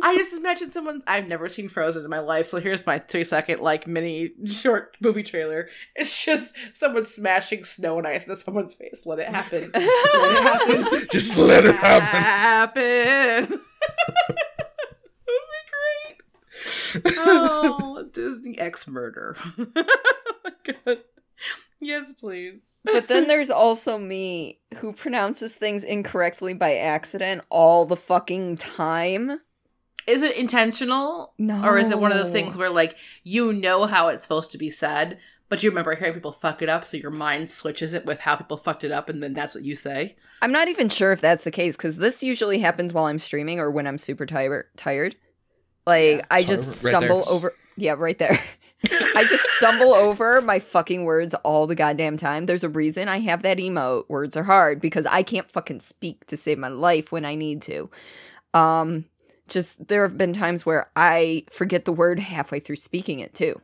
[0.00, 0.18] Terrible.
[0.18, 1.04] I just imagine someone's.
[1.06, 4.96] I've never seen Frozen in my life, so here's my three second like mini short
[5.00, 5.68] movie trailer.
[5.94, 9.02] It's just someone smashing snow and ice into someone's face.
[9.06, 9.70] Let it happen.
[9.74, 11.08] Let it happen.
[11.10, 12.06] Just let it happen.
[12.06, 12.82] happen.
[13.48, 13.60] That'd
[16.94, 17.14] be great.
[17.18, 19.36] Oh, Disney X murder.
[20.84, 20.98] God.
[21.80, 22.74] Yes, please.
[22.84, 29.40] But then there's also me who pronounces things incorrectly by accident all the fucking time.
[30.06, 31.32] Is it intentional?
[31.38, 31.64] No.
[31.64, 34.58] Or is it one of those things where like you know how it's supposed to
[34.58, 38.06] be said, but you remember hearing people fuck it up, so your mind switches it
[38.06, 40.16] with how people fucked it up, and then that's what you say?
[40.42, 43.58] I'm not even sure if that's the case because this usually happens while I'm streaming
[43.58, 44.66] or when I'm super tired.
[44.76, 45.16] Tired,
[45.86, 47.00] like I just Right there.
[47.08, 47.54] stumble over.
[47.76, 48.38] Yeah, right there.
[48.90, 52.44] I just stumble over my fucking words all the goddamn time.
[52.46, 54.08] There's a reason I have that emote.
[54.08, 57.62] Words are hard because I can't fucking speak to save my life when I need
[57.62, 57.90] to.
[58.54, 59.06] Um,
[59.48, 63.60] just there have been times where I forget the word halfway through speaking it too.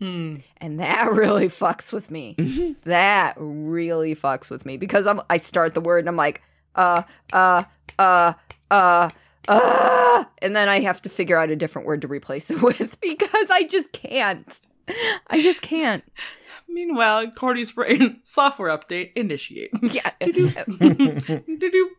[0.00, 0.36] Hmm.
[0.58, 2.76] And that really fucks with me.
[2.84, 6.42] that really fucks with me because I'm I start the word and I'm like,
[6.74, 7.02] uh,
[7.32, 7.64] uh,
[7.98, 8.34] uh,
[8.70, 9.08] uh,
[9.48, 13.00] uh, and then I have to figure out a different word to replace it with
[13.00, 14.60] because I just can't.
[15.28, 16.04] I just can't.
[16.68, 19.70] Meanwhile, Cordy's brain software update initiate.
[19.82, 20.10] Yeah.
[20.20, 21.90] Doo-doo.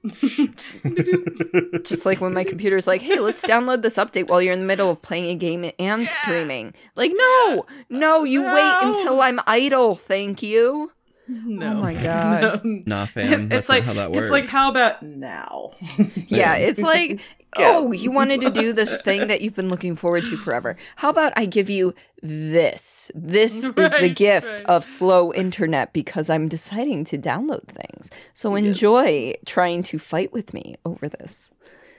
[0.83, 1.79] Doo-doo.
[1.83, 4.65] just like when my computer's like, hey, let's download this update while you're in the
[4.65, 6.73] middle of playing a game and streaming.
[6.95, 9.95] Like, no, no, you wait until I'm idle.
[9.95, 10.91] Thank you.
[11.27, 11.77] no.
[11.77, 12.63] Oh my God.
[12.63, 12.83] No.
[12.85, 13.49] Nah, fam.
[13.49, 14.23] That's it's like how that works.
[14.25, 15.71] it's like how about now?
[16.27, 17.21] Yeah, it's like,
[17.57, 20.75] oh, you wanted to do this thing that you've been looking forward to forever.
[20.97, 23.09] How about I give you this?
[23.15, 24.69] This is the gift right.
[24.69, 28.09] of slow internet because I'm deciding to download things.
[28.33, 31.51] So enjoy trying to fight with me over this.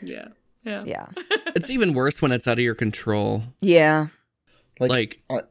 [0.03, 0.29] yeah.
[0.65, 0.83] Yeah.
[0.85, 1.07] Yeah.
[1.55, 3.45] It's even worse when it's out of your control.
[3.61, 4.09] Yeah.
[4.81, 5.43] Like, Like, I-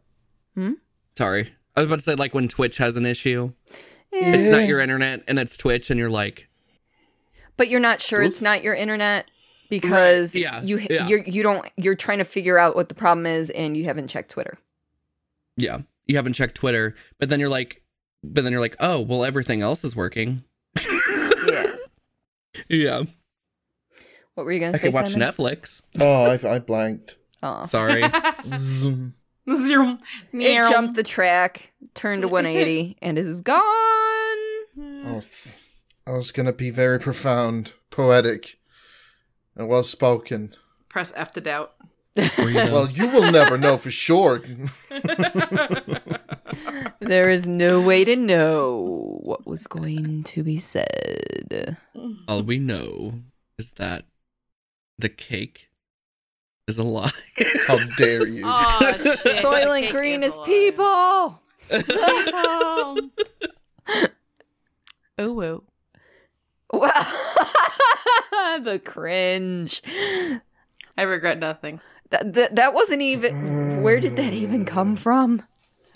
[0.55, 0.73] Hmm?
[1.17, 1.53] sorry.
[1.75, 3.51] I was about to say, like, when Twitch has an issue,
[4.13, 6.47] Eh, it's not your internet and it's Twitch, and you're like,
[7.57, 9.29] But you're not sure it's not your internet
[9.69, 11.07] because yeah, you yeah.
[11.07, 14.07] you're you don't you're trying to figure out what the problem is and you haven't
[14.07, 14.57] checked Twitter.
[15.57, 17.81] yeah, you haven't checked Twitter, but then you're like,
[18.23, 20.43] but then you're like, oh, well, everything else is working.
[21.47, 21.75] Yeah.
[22.69, 23.03] Yeah,
[24.33, 24.87] What were you gonna say?
[24.87, 24.97] I say?
[24.97, 25.27] can watch Simon?
[25.29, 25.81] Netflix.
[25.99, 27.17] oh, I, I blanked.
[27.43, 27.65] Oh.
[27.65, 28.01] Sorry.
[29.55, 29.99] Zoom.
[30.35, 30.65] Zero.
[30.65, 33.61] It jumped the track, turned to 180, and is gone.
[34.77, 35.57] I was,
[36.07, 38.57] I was gonna be very profound, poetic,
[39.55, 40.55] and well spoken.
[40.89, 41.73] Press F to doubt.
[42.15, 44.41] Well, you will never know for sure.
[46.99, 51.77] There is no way to know what was going to be said.
[52.27, 53.19] All we know
[53.57, 54.05] is that
[54.97, 55.67] the cake
[56.67, 57.11] is a lie.
[57.67, 58.43] How dare you?
[58.45, 59.19] Oh, shit.
[59.43, 60.45] Soylent Green is, alive.
[60.47, 61.41] people.
[61.69, 61.95] People.
[65.17, 65.63] oh, whoa.
[66.73, 66.89] Wow.
[68.63, 69.81] the cringe.
[70.97, 71.79] I regret nothing.
[72.09, 73.83] That, that that wasn't even.
[73.83, 75.43] Where did that even come from?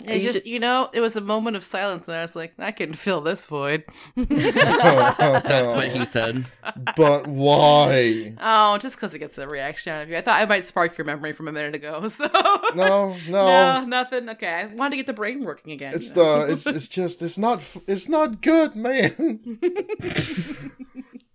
[0.04, 2.54] It you just, you know, it was a moment of silence, and I was like,
[2.58, 3.84] I can fill this void.
[4.16, 6.46] That's what he said.
[6.96, 8.34] but why?
[8.40, 10.16] Oh, just because it gets a reaction out of you.
[10.16, 12.08] I thought I might spark your memory from a minute ago.
[12.08, 12.28] So
[12.74, 13.46] No, no.
[13.46, 14.28] no, nothing.
[14.30, 15.94] Okay, I wanted to get the brain working again.
[15.94, 16.46] It's you know?
[16.46, 19.58] the it's it's just it's not it's not good, man.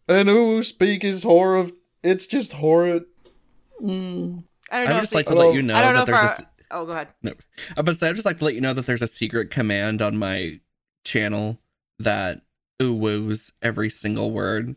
[0.08, 1.68] and who speak is horror.
[2.04, 3.02] It's just horror.
[3.82, 4.44] Mm.
[4.72, 4.96] I don't I know.
[4.96, 6.30] would if just they- like to let you know I don't know that if there's
[6.30, 6.36] our.
[6.36, 6.46] a s-
[6.76, 7.08] Oh, go ahead.
[7.24, 7.34] no.
[7.78, 10.02] I would say I'd just like to let you know that there's a secret command
[10.02, 10.60] on my
[11.04, 11.58] channel
[12.00, 12.42] that
[12.82, 14.76] ooh-woos every single word.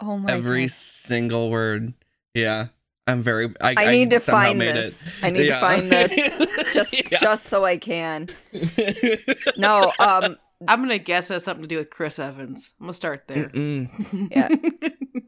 [0.00, 0.36] Oh my god.
[0.36, 0.70] every god.
[0.72, 1.92] single word.
[2.34, 2.68] Yeah.
[3.06, 5.06] I'm very I, I need to find this.
[5.06, 5.12] It.
[5.22, 5.54] I need Yeah.
[5.54, 7.18] to find this just Yeah.
[7.20, 8.28] just so I can.
[9.56, 10.36] No, um
[10.68, 12.72] I'm gonna guess it has something to do with Chris Evans.
[12.78, 13.48] I'm gonna start there.
[13.48, 14.28] Mm-mm.
[14.30, 14.48] Yeah.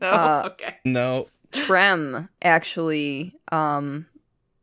[0.01, 0.07] no.
[0.09, 0.77] Uh, okay.
[0.85, 1.27] No.
[1.51, 4.07] Trem actually um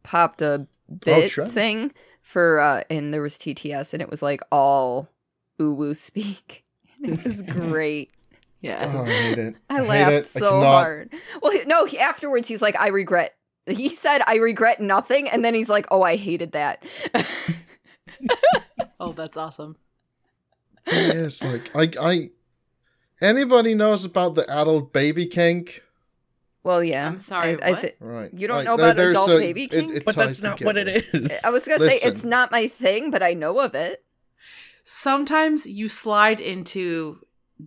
[0.03, 1.49] popped a bit Trem.
[1.49, 5.09] thing for uh and there was TTS and it was like all
[5.61, 6.63] ooh woo speak.
[7.03, 8.11] And it was great.
[8.59, 8.91] Yeah.
[8.93, 9.55] Oh, I hate it.
[9.69, 10.17] I hate laughed it.
[10.17, 11.13] I so cannot- hard.
[11.41, 13.35] Well, no, he, afterwards he's like, I regret.
[13.65, 16.83] He said, I regret nothing, and then he's like, Oh, I hated that.
[18.99, 19.77] Oh, that's awesome.
[20.87, 22.29] Yes, like I I.
[23.21, 25.83] Anybody knows about the adult baby kink?
[26.63, 27.07] Well, yeah.
[27.07, 27.95] I'm sorry, I, I what?
[27.99, 28.33] Right.
[28.33, 29.95] You don't Like, know about adult a- baby it- king?
[29.95, 31.31] it But that's ties not what it is.
[31.43, 34.03] I was gonna say it's not my thing, but I know of it.
[34.83, 37.19] Sometimes you slide into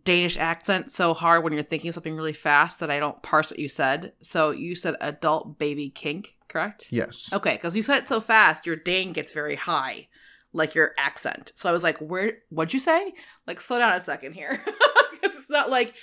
[0.04, 3.58] Danish accent so hard when you're thinking something really fast that I don't parse what
[3.58, 4.12] you said.
[4.22, 6.88] So you said adult baby kink, correct?
[6.90, 7.32] Yes.
[7.32, 10.08] Okay, because you said it so fast, your Dane gets very high,
[10.52, 11.52] like your accent.
[11.54, 12.38] So I was like, "Where?
[12.48, 13.12] What'd you say?
[13.46, 14.60] Like, slow down a second here,
[15.12, 15.94] because it's not like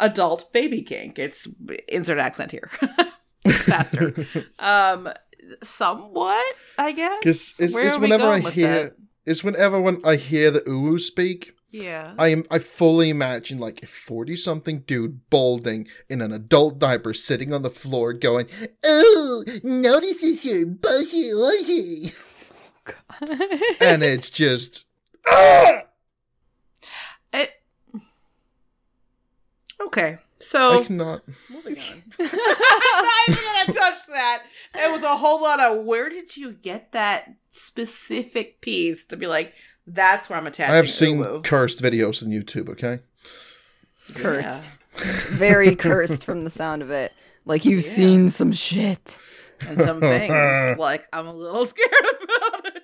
[0.00, 1.18] adult baby kink.
[1.18, 1.48] It's
[1.88, 2.70] insert accent here,
[3.48, 4.14] faster.
[4.58, 5.08] um,
[5.62, 6.44] somewhat,
[6.78, 7.18] I guess.
[7.20, 8.96] Because it's, Where it's whenever I hear that?
[9.26, 12.14] it's whenever when I hear the uwu speak, yeah.
[12.18, 17.14] I am I fully imagine like a forty something dude balding in an adult diaper
[17.14, 18.46] sitting on the floor going,
[18.84, 22.12] Oh, notices your bushy lushy
[23.80, 24.84] And it's just
[25.28, 25.84] ah!
[29.86, 32.02] Okay, so I cannot moving on.
[32.18, 32.26] I'm
[33.04, 34.42] not even gonna touch that.
[34.74, 39.26] It was a whole lot of where did you get that specific piece to be
[39.26, 39.54] like,
[39.86, 40.72] that's where I'm attaching.
[40.72, 43.00] I have seen uwu." cursed videos on YouTube, okay?
[44.14, 44.68] Cursed.
[45.30, 47.12] Very cursed from the sound of it.
[47.44, 47.90] Like you've Yeah.
[47.90, 49.18] seen some shit.
[49.60, 51.90] and some things like I'm a little scared
[52.24, 52.82] about it.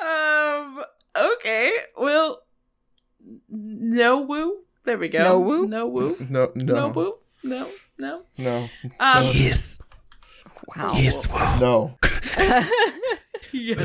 [0.00, 0.84] Um.
[1.16, 1.72] Okay.
[1.96, 2.42] Well.
[3.48, 4.58] No woo.
[4.88, 5.18] There we go.
[5.22, 5.66] No woo?
[5.66, 6.16] No woo.
[6.30, 7.14] No No, no woo.
[7.42, 7.68] No.
[7.98, 8.22] No.
[8.38, 8.68] no
[8.98, 9.24] Um.
[9.34, 9.78] Yes.
[10.74, 10.94] Wow.
[10.94, 11.28] Yes.
[11.60, 11.98] no.
[13.52, 13.80] yes.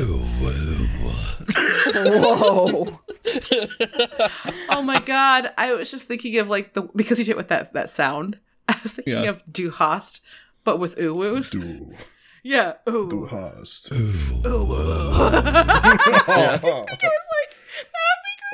[1.84, 3.00] Whoa.
[4.70, 5.52] Oh my god!
[5.58, 8.38] I was just thinking of like the because you did it with that that sound.
[8.66, 9.28] I was thinking Yeah.
[9.28, 10.20] of Du hast,
[10.64, 11.50] but with uwoos.
[11.50, 11.92] Du,
[12.42, 12.74] yeah.
[12.88, 13.10] Ooh.
[13.10, 13.92] du hast.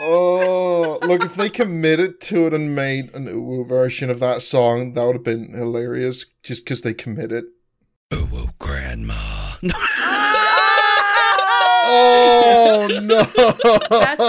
[0.02, 1.22] Oh, look!
[1.22, 5.16] If they committed to it and made an uwu version of that song, that would
[5.16, 6.24] have been hilarious.
[6.42, 7.44] Just because they committed.
[8.10, 9.56] Oh, grandma.
[11.92, 13.24] Oh no!
[13.90, 14.22] That's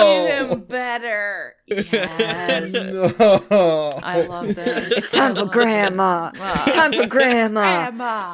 [0.44, 1.54] even better.
[1.68, 2.74] Yes.
[2.74, 4.00] No.
[4.04, 4.92] I love that.
[4.92, 6.32] It's time for grandma.
[6.32, 7.92] Time for grandma.
[7.92, 8.34] Grandma.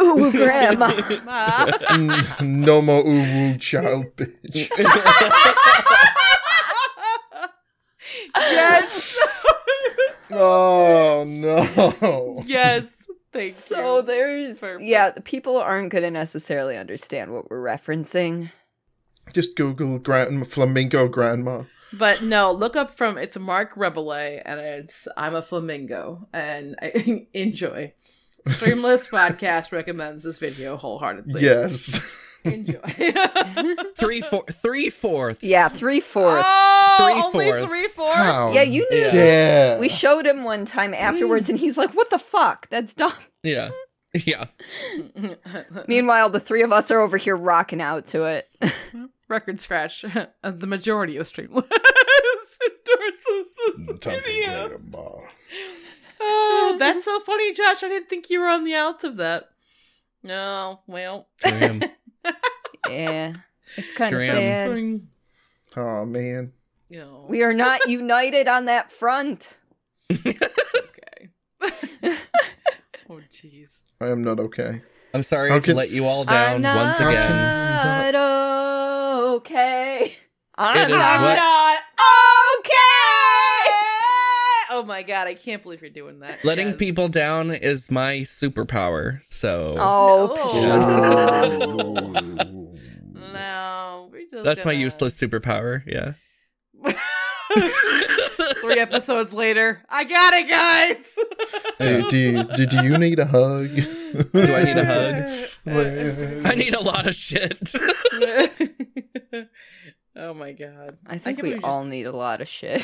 [0.00, 0.90] Ooh, grandma.
[0.90, 2.22] Grandma.
[2.42, 4.68] No more uwu child bitch.
[8.40, 9.16] yes.
[10.30, 12.42] Oh no!
[12.46, 13.08] yes.
[13.32, 14.02] Thank So you.
[14.02, 14.82] there's Perfect.
[14.84, 18.50] yeah, the people aren't gonna necessarily understand what we're referencing.
[19.32, 21.62] Just Google grand flamingo grandma.
[21.94, 27.26] But no, look up from it's Mark Rebele and it's I'm a flamingo and I
[27.32, 27.94] enjoy.
[28.46, 31.40] Streamless podcast recommends this video wholeheartedly.
[31.42, 31.98] Yes.
[32.44, 32.78] Enjoy.
[33.96, 35.42] Three four three fourths.
[35.42, 36.44] Yeah, three fourths.
[36.46, 37.66] oh, Three only fourths.
[37.66, 38.16] three fourths.
[38.16, 39.10] How Yeah, you knew Yeah.
[39.10, 39.78] dare.
[39.80, 42.68] We showed him one time afterwards, and he's like, "What the fuck?
[42.70, 43.12] That's dumb."
[43.42, 43.70] Yeah.
[44.24, 44.46] Yeah.
[45.86, 48.48] Meanwhile, the three of us are over here rocking out to it.
[49.28, 50.02] Record scratch.
[50.04, 51.64] Uh, the majority of Streamless
[52.64, 53.54] endorses
[53.86, 54.80] this Time video.
[56.20, 57.82] Oh, that's so funny, Josh.
[57.84, 59.50] I didn't think you were on the outs of that.
[60.22, 61.28] No, well.
[62.86, 63.12] Sure am.
[63.12, 63.32] yeah,
[63.76, 65.00] it's kind of sad.
[65.76, 66.52] Oh man.
[66.88, 69.52] You We are not united on that front.
[70.10, 71.28] okay.
[71.62, 73.72] oh, jeez.
[74.00, 74.80] I am not okay.
[75.12, 77.30] I'm sorry How to let you all I'm down not once again.
[77.32, 78.14] Not
[79.36, 80.16] okay.
[80.56, 81.78] I'm It is not what- not
[82.58, 82.97] okay.
[84.78, 86.44] Oh my god, I can't believe you're doing that.
[86.44, 86.76] Letting Yes.
[86.76, 89.22] people down is my superpower.
[89.28, 92.02] So Oh, No.
[92.12, 92.54] psh-
[93.32, 95.82] No, we're just that's my gonna- useless superpower.
[95.84, 96.12] Yeah.
[98.60, 101.16] Three episodes later, I got it, guys.
[101.80, 103.68] Do, do, do, do you need a hug?
[103.74, 106.46] Do I need a hug?
[106.46, 107.56] I need a lot of shit.
[110.16, 110.98] oh my god.
[111.06, 112.82] I think can't we believe all just- need a lot of shit.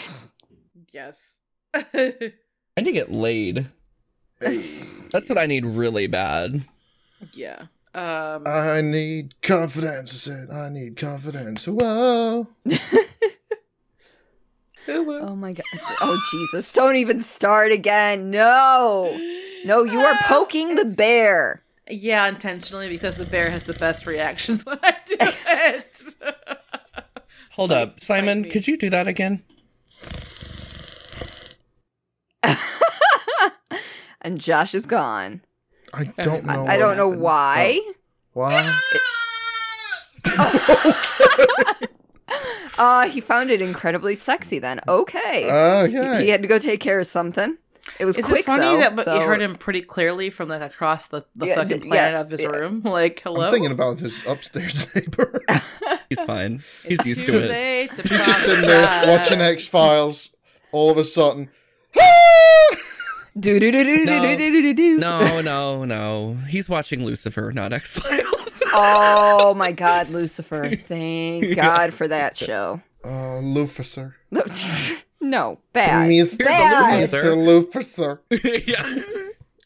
[0.93, 1.37] yes.
[1.95, 2.33] I
[2.79, 3.67] need to get laid.
[4.41, 6.65] That's what I need really bad.
[7.33, 7.67] yeah.
[7.95, 8.43] Um.
[8.47, 10.13] I need confidence.
[10.13, 11.67] I said, I need confidence.
[11.67, 12.49] Whoa.
[14.87, 15.65] Oh my god.
[16.03, 16.71] Oh Jesus.
[16.71, 18.31] Don't even start again.
[18.31, 19.19] No.
[19.65, 21.63] No, you are poking the bear.
[21.89, 26.15] yeah, intentionally because the bear has the best reactions when I do it.
[27.53, 28.45] Hold up, Simon.
[28.45, 29.43] Could you do that again?
[34.23, 35.43] And Josh is gone.
[35.93, 36.65] I don't know.
[36.67, 37.21] I don't know happened?
[37.21, 37.81] why.
[38.33, 38.81] Why?
[42.79, 44.81] Uh he found it incredibly sexy then.
[44.89, 45.47] Okay.
[45.51, 46.21] Oh, yeah.
[46.21, 47.59] He had to go take care of something.
[48.01, 48.79] It was Is quick it funny though.
[48.79, 51.81] that but so- you heard him pretty clearly from like across the, the Yeah, fucking
[51.83, 52.49] planet yeah, of his yeah.
[52.49, 52.81] room?
[52.83, 53.43] Like, hello.
[53.43, 55.39] I'm thinking about his upstairs neighbor.
[56.09, 56.65] He's fine.
[56.83, 57.49] He's It's used too to it.
[57.51, 60.35] late to He's just sitting there watching X Files.
[60.73, 61.51] All of a sudden,
[63.37, 64.99] do do do do do do do do.
[64.99, 66.39] No, no, no.
[66.49, 68.63] He's watching Lucifer, not X Files.
[68.73, 70.71] oh my God, Lucifer!
[70.77, 72.81] Thank God for that show.
[73.05, 74.15] Uh, Lucifer.
[75.21, 76.09] no, bad.
[76.09, 76.45] Mr.
[76.45, 77.09] bad.
[77.09, 77.37] Mr.
[77.37, 78.23] Lucifer.
[78.31, 79.03] yeah.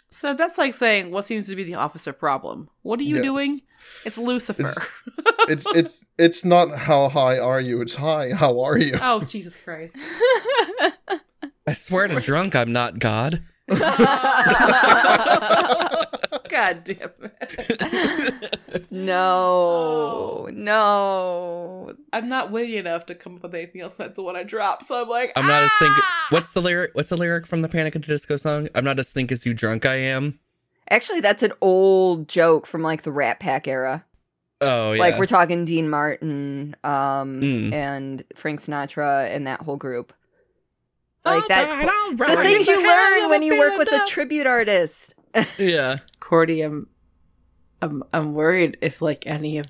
[0.08, 2.70] So that's like saying what seems to be the officer problem.
[2.80, 3.24] What are you yes.
[3.24, 3.60] doing?
[4.06, 4.62] It's Lucifer.
[4.62, 7.82] It's, it's, it's it's not how high are you?
[7.82, 8.32] It's high.
[8.32, 8.98] How are you?
[9.02, 9.96] Oh Jesus Christ!
[11.66, 13.42] I swear to drunk, I'm not God.
[16.48, 18.60] God damn it!
[18.90, 21.92] No, no.
[22.12, 24.82] I'm not witty enough to come up with anything else that's what I drop.
[24.82, 25.92] So I'm like, I'm not as think.
[25.96, 26.90] "Ah!" What's the lyric?
[26.94, 28.68] What's the lyric from the Panic at the Disco song?
[28.74, 30.38] I'm not as think as you drunk I am.
[30.90, 34.04] Actually, that's an old joke from like the Rat Pack era.
[34.60, 35.00] Oh yeah.
[35.00, 37.72] Like we're talking Dean Martin, um, Mm.
[37.72, 40.12] and Frank Sinatra and that whole group.
[41.24, 42.16] Oh, Like that.
[42.16, 45.14] the things you learn when you work with a tribute artist.
[45.58, 45.96] yeah.
[46.20, 46.86] Cordy, I'm,
[47.82, 49.66] I'm, I'm worried if like any of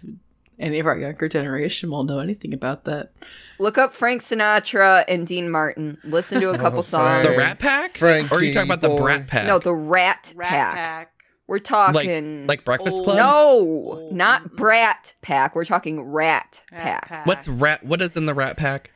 [0.59, 3.13] any of our younger generation will know anything about that.
[3.61, 5.99] Look up Frank Sinatra and Dean Martin.
[6.05, 7.27] Listen to a couple Oh, songs.
[7.27, 7.97] The Rat Pack?
[7.97, 8.99] Frankie or are you talking about the boy.
[9.03, 9.47] Brat Pack?
[9.47, 10.75] No, the Rat, Rat Pack.
[10.77, 11.13] Pack.
[11.47, 13.17] We're talking like Breakfast Club.
[13.17, 14.09] No, Oh.
[14.13, 15.55] not Brat Pack.
[15.57, 17.09] We're talking Rat, Rat Pack.
[17.09, 17.27] Pack.
[17.27, 17.85] What's rat?
[17.85, 18.91] What is in the Rat Pack?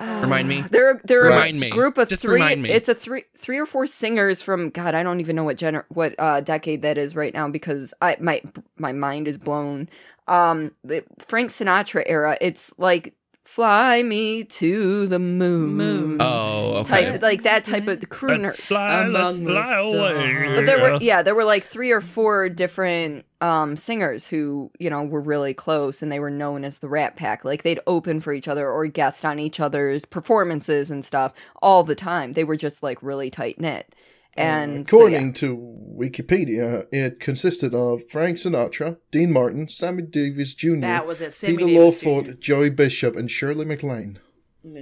[0.00, 0.62] Remind me.
[0.62, 1.70] They're they're Remind a me.
[1.70, 2.40] group of Just three.
[2.42, 4.94] It's a three three or four singers from God.
[4.94, 8.16] I don't even know what gener what uh, decade that is right now because I
[8.20, 8.42] my
[8.78, 9.88] my mind is blown.
[10.28, 12.38] Um, the Frank Sinatra era.
[12.40, 13.14] It's like
[13.52, 15.74] Fly Me to the Moon.
[15.74, 16.16] Moon.
[16.22, 17.10] Oh, okay.
[17.10, 18.70] Type, like that type of crooners.
[18.70, 20.54] Among the stars.
[20.54, 24.88] But there were yeah, there were like three or four different um singers who, you
[24.88, 27.44] know, were really close and they were known as the Rat Pack.
[27.44, 31.84] Like they'd open for each other or guest on each other's performances and stuff all
[31.84, 32.32] the time.
[32.32, 33.94] They were just like really tight knit.
[34.34, 35.32] And so, According yeah.
[35.34, 35.56] to
[35.98, 41.34] Wikipedia, it consisted of Frank Sinatra, Dean Martin, Sammy Davis Jr., That was it.
[41.34, 42.08] Sammy Peter Davis Jr.
[42.08, 44.18] Lawford, Joey Bishop, and Shirley MacLaine.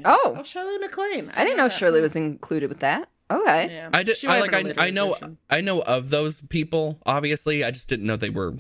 [0.05, 0.37] Oh.
[0.39, 1.31] Oh, Shirley MacLaine.
[1.35, 3.09] I didn't know Shirley was included with that.
[3.31, 3.69] Okay.
[3.75, 3.91] Yeah.
[3.93, 4.17] I did.
[4.25, 4.51] I like.
[4.53, 5.13] have been a I, later I know.
[5.15, 5.39] version.
[5.49, 6.99] I know of those people.
[7.07, 8.57] Obviously, I just didn't know they were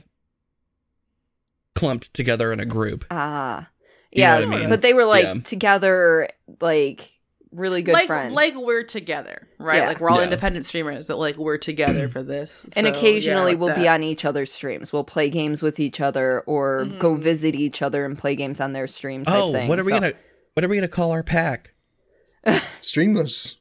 [1.74, 3.05] clumped together in a group.
[3.11, 3.68] Ah.
[4.12, 4.68] You know Yeah, what I mean?
[4.70, 5.34] but they were like Yeah.
[5.45, 6.28] together
[6.61, 7.12] like
[7.53, 8.34] really good like, friends.
[8.34, 9.78] Like we're together, right?
[9.78, 9.88] Yeah.
[9.88, 10.24] Like we're all Yeah.
[10.24, 12.64] independent streamers, but like we're together for this.
[12.76, 14.92] and So, occasionally yeah, we'll like be on each other's streams.
[14.92, 17.20] We'll play games with each other or go Mhm.
[17.20, 19.68] visit each other and play games on their stream type Oh, thing.
[19.68, 20.12] what are we So gonna?
[20.55, 21.74] What are we gonna call our pack?
[22.80, 23.57] Streamless.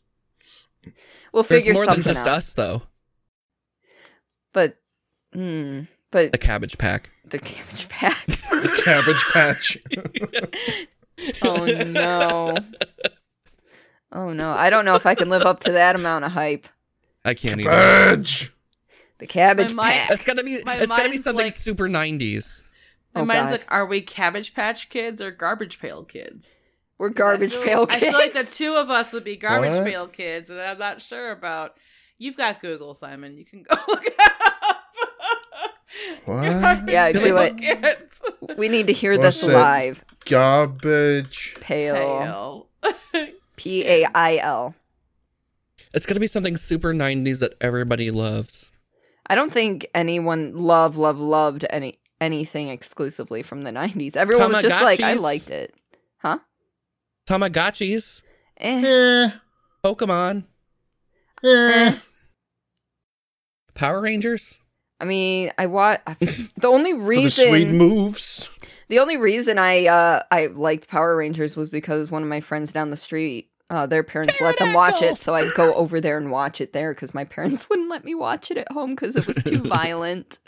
[1.33, 2.27] We'll There's figure more than just out.
[2.27, 2.83] us, though.
[4.53, 4.77] But
[5.33, 5.81] hmm,
[6.11, 7.09] but The Cabbage Pack.
[7.25, 8.25] the cabbage pack.
[8.83, 9.77] Cabbage Patch.
[11.43, 12.55] oh no.
[14.11, 14.51] Oh no.
[14.51, 16.67] I don't know if I can live up to that amount of hype.
[17.25, 17.71] I can't even.
[17.71, 18.51] Cabbage.
[19.19, 20.11] The cabbage My mind- pack.
[20.11, 20.63] It's gotta be.
[20.63, 22.63] My It's gotta be something like- super '90s.
[23.13, 23.59] My Oh, mind's God.
[23.59, 26.59] like, are we Cabbage Patch Kids or Garbage Pail Kids?
[26.99, 28.01] We're garbage feel, pail I kids.
[28.03, 29.85] feel like the two of us would be Garbage What?
[29.85, 31.75] Pail Kids, and I'm not sure about.
[32.17, 33.37] You've got Google, Simon.
[33.37, 35.73] You can go look it up.
[36.25, 36.87] What?
[36.89, 37.57] Yeah, do it.
[37.57, 38.21] Kids.
[38.57, 39.53] we need to hear What's this it?
[39.53, 40.03] live.
[40.25, 41.55] Garbage.
[41.61, 42.67] Pale.
[42.83, 43.29] Pail.
[43.59, 44.73] P A I L.
[45.93, 48.71] It's gonna be something super '90s that everybody loves.
[49.27, 54.15] I don't think anyone love love loved any anything exclusively from the 90s.
[54.17, 55.73] Everyone was just like I liked it.
[56.19, 56.39] Huh?
[57.27, 58.21] Tamagotchis,
[58.57, 58.81] Eh.
[58.85, 59.31] Eh.
[59.83, 60.45] Pokemon,
[61.43, 61.95] Eh.
[63.73, 64.57] Power Rangers.
[65.01, 66.01] I mean, I watch
[66.57, 68.49] the only For the sweet moves.
[68.89, 72.71] The only reason I uh I liked Power Rangers was because one of my friends
[72.73, 76.17] down the street uh, their parents let them watch it, so I'd go over there
[76.17, 79.15] and watch it there because my parents wouldn't let me watch it at home because
[79.15, 80.39] it was too violent.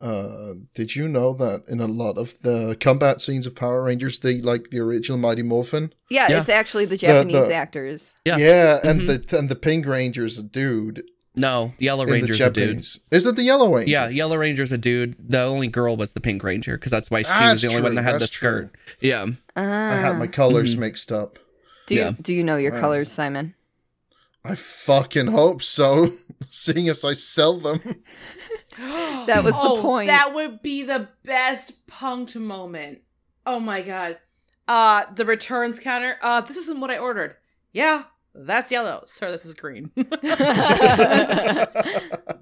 [0.00, 4.18] Uh, did you know that in a lot of the combat scenes of Power Rangers,
[4.20, 5.92] they like the original Mighty Morphin?
[6.08, 6.40] Yeah, Yeah.
[6.40, 8.14] it's actually the Japanese the- actors.
[8.24, 8.80] Yeah.
[8.82, 9.28] and Mhm.
[9.28, 11.02] the and the Pink Ranger's a dude
[11.36, 12.54] No, the Yellow in the Ranger's a dude.
[12.68, 13.00] Japanese.
[13.10, 13.90] Is it the Yellow Ranger?
[13.90, 15.14] Yeah, Yellow Ranger's a dude.
[15.18, 17.82] The only girl was the Pink Ranger because that's why she was That's the only
[17.82, 18.68] one that had the that's true.
[18.68, 18.76] skirt.
[19.00, 19.26] Yeah.
[19.56, 20.78] I had my colors Mhm.
[20.80, 21.38] mixed up.
[21.86, 22.12] do you yeah.
[22.20, 22.80] do you know your Wow.
[22.80, 23.54] colors, Simon?
[24.44, 26.12] I fucking hope so.
[26.50, 28.02] Seeing as I sell them.
[29.26, 30.06] That was the Oh, point.
[30.08, 33.02] That would be the best punked moment.
[33.44, 34.18] Oh my god.
[34.66, 36.16] Uh the returns counter.
[36.22, 37.36] Uh this isn't what I ordered.
[37.72, 38.04] Yeah,
[38.34, 39.02] That's yellow.
[39.06, 39.90] Sir, this is green.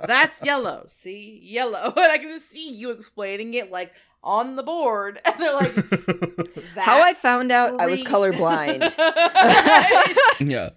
[0.07, 0.87] That's yellow.
[0.89, 1.41] See?
[1.43, 1.93] Yellow.
[1.97, 5.21] And I can just see you explaining it like on the board.
[5.25, 5.75] And they're like,
[6.77, 8.93] How I found out I was green." colorblind.
[10.41, 10.71] Yeah.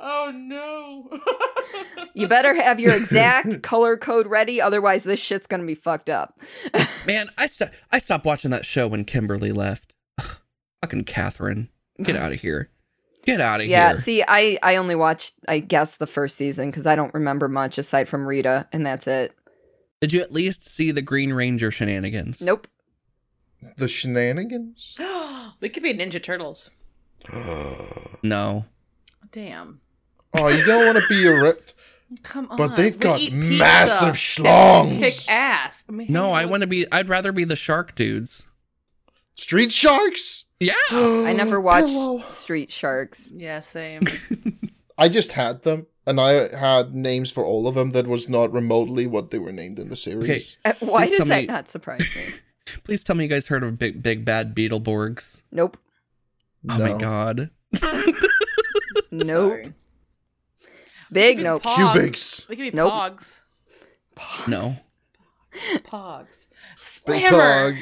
[0.00, 1.08] oh no.
[2.14, 6.38] you better have your exact color code ready, otherwise this shit's gonna be fucked up.
[7.06, 9.94] Man, I st- I stopped watching that show when Kimberly left.
[10.82, 11.68] Fucking Katherine.
[12.02, 12.70] Get out of here.
[13.24, 13.94] Get out of Yeah, here.
[13.96, 17.48] Yeah, see, I I only watched I guess the first season because I don't remember
[17.48, 19.32] much aside from Rita, and that's it.
[20.00, 22.40] Did you at least see the Green Ranger shenanigans?
[22.42, 22.66] Nope.
[23.76, 24.96] the shenanigans.
[25.60, 26.70] they could be Ninja Turtles.
[28.22, 28.66] No.
[29.32, 29.80] Damn.
[30.34, 31.74] Oh, you don't want to be a ripped,
[32.22, 32.56] Come on.
[32.56, 34.98] but they've We got eat pizza massive and schlongs.
[35.00, 35.84] Kick ass.
[35.88, 38.44] I mean, No, I want to be I'd rather be the shark dudes.
[39.34, 40.44] Street sharks.
[40.66, 40.74] Yeah.
[41.26, 42.24] I never watched Pillow.
[42.28, 43.30] Street Sharks.
[43.34, 44.06] Yeah, same.
[44.98, 48.52] I just had them, and I had names for all of them that was not
[48.52, 50.58] remotely what they were named in the series.
[50.64, 52.34] Uh, Why Please does that me- not surprise me?
[52.84, 55.42] Please tell me you guys heard of Big Big Bad Beetleborgs.
[55.50, 55.76] Nope.
[56.70, 56.92] Oh No.
[56.94, 57.50] my god.
[59.10, 59.26] Nope.
[59.50, 59.62] Sorry.
[61.10, 61.62] Big Big nope.
[61.62, 61.76] paw.
[61.94, 62.48] Cubix.
[62.48, 62.92] We could be Nope.
[62.92, 63.40] pogs.
[64.48, 64.70] No.
[65.84, 66.48] Pogs.
[67.06, 67.78] Big Slammer.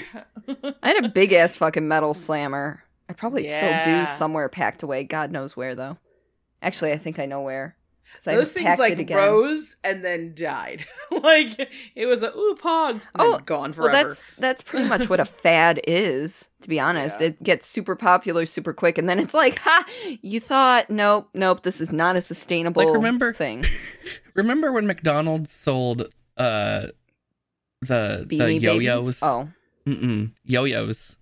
[0.83, 2.85] I had a big ass fucking metal slammer.
[3.09, 5.05] I probably still do somewhere packed away.
[5.05, 5.99] God knows where though.
[6.63, 7.77] Actually, I think I know where.
[8.15, 9.17] 'Cause I Those things packed like it again.
[9.19, 10.85] rose and then died.
[11.23, 13.07] like it was a ooh pogs.
[13.15, 14.09] And Oh, then gone Well, forever.
[14.09, 16.49] that's that's pretty much what a fad is.
[16.63, 17.29] To be honest, Yeah.
[17.29, 19.85] it gets super popular super quick, and then it's like, ha!
[20.23, 23.65] You thought, nope, nope, this is not a sustainable like, remember- thing.
[24.35, 26.89] Remember when McDonald's sold uh
[27.83, 29.05] the the Beanie yo-yos?
[29.05, 29.23] Babies.
[29.23, 29.49] Oh,
[29.87, 30.33] Mm-mm.
[30.45, 31.17] Yo-yos.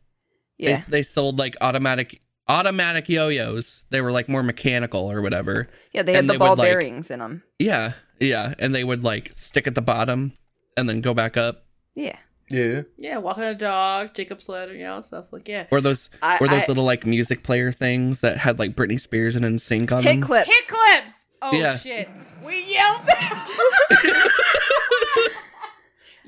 [0.59, 3.85] They- yeah, They, sold like automatic automatic yo-yos.
[3.91, 5.69] They were like more mechanical or whatever.
[5.93, 6.03] yeah.
[6.03, 7.43] They had and the they ball would, like- bearings in them.
[7.59, 7.93] Yeah.
[8.21, 10.33] Yeah, and they would like stick at the bottom
[10.77, 11.65] and then go back up.
[11.95, 12.17] Yeah,
[12.51, 12.83] Yeah.
[12.97, 15.67] yeah, walking a dog, Jacob's ladder, you know, stuff like yeah.
[15.71, 18.99] Or those I, or those I- little like music player things that had like Britney
[18.99, 20.21] Spears and NSYNC on hit them.
[20.23, 20.49] clips.
[20.49, 21.27] hit clips.
[21.43, 21.77] Oh Yeah.
[21.77, 22.09] shit,
[22.45, 23.03] we yelled.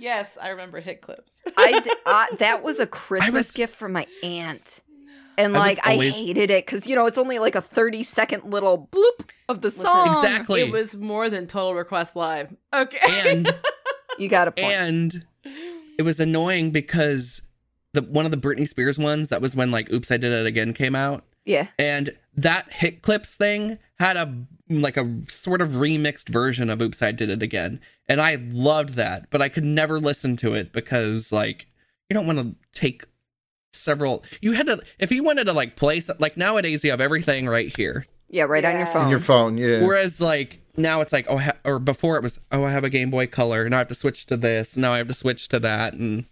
[0.00, 1.40] yes, I remember hit clips.
[1.56, 4.80] I, d- I- that was a Christmas was- gift from my aunt.
[5.38, 7.62] And I was like I, always- hated it because you know it's only like a
[7.62, 10.08] thirty second little bloop of the Listen, song.
[10.24, 10.60] Exactly.
[10.60, 12.54] It was more than Total Request Live.
[12.74, 12.98] Okay.
[13.30, 13.54] And
[14.18, 14.72] You got a point.
[14.72, 15.26] and
[15.98, 17.40] it was annoying because
[17.94, 20.44] the one of the Britney Spears ones that was when like Oops I Did It
[20.46, 24.34] Again came out yeah, and that hit clips thing had a
[24.68, 28.94] like a sort of remixed version of Oops I Did It Again and I loved
[28.94, 31.66] that but I could never listen to it because like
[32.08, 33.04] you don't want to take
[33.72, 37.00] several you had to if you wanted to like play some- like nowadays you have
[37.00, 39.02] everything right here yeah, right on your phone.
[39.02, 39.84] On your phone, yeah.
[39.84, 42.90] Whereas like now it's like oh ha- or before it was oh I have a
[42.90, 45.48] Game Boy Color now I have to switch to this now I have to switch
[45.48, 46.26] to that and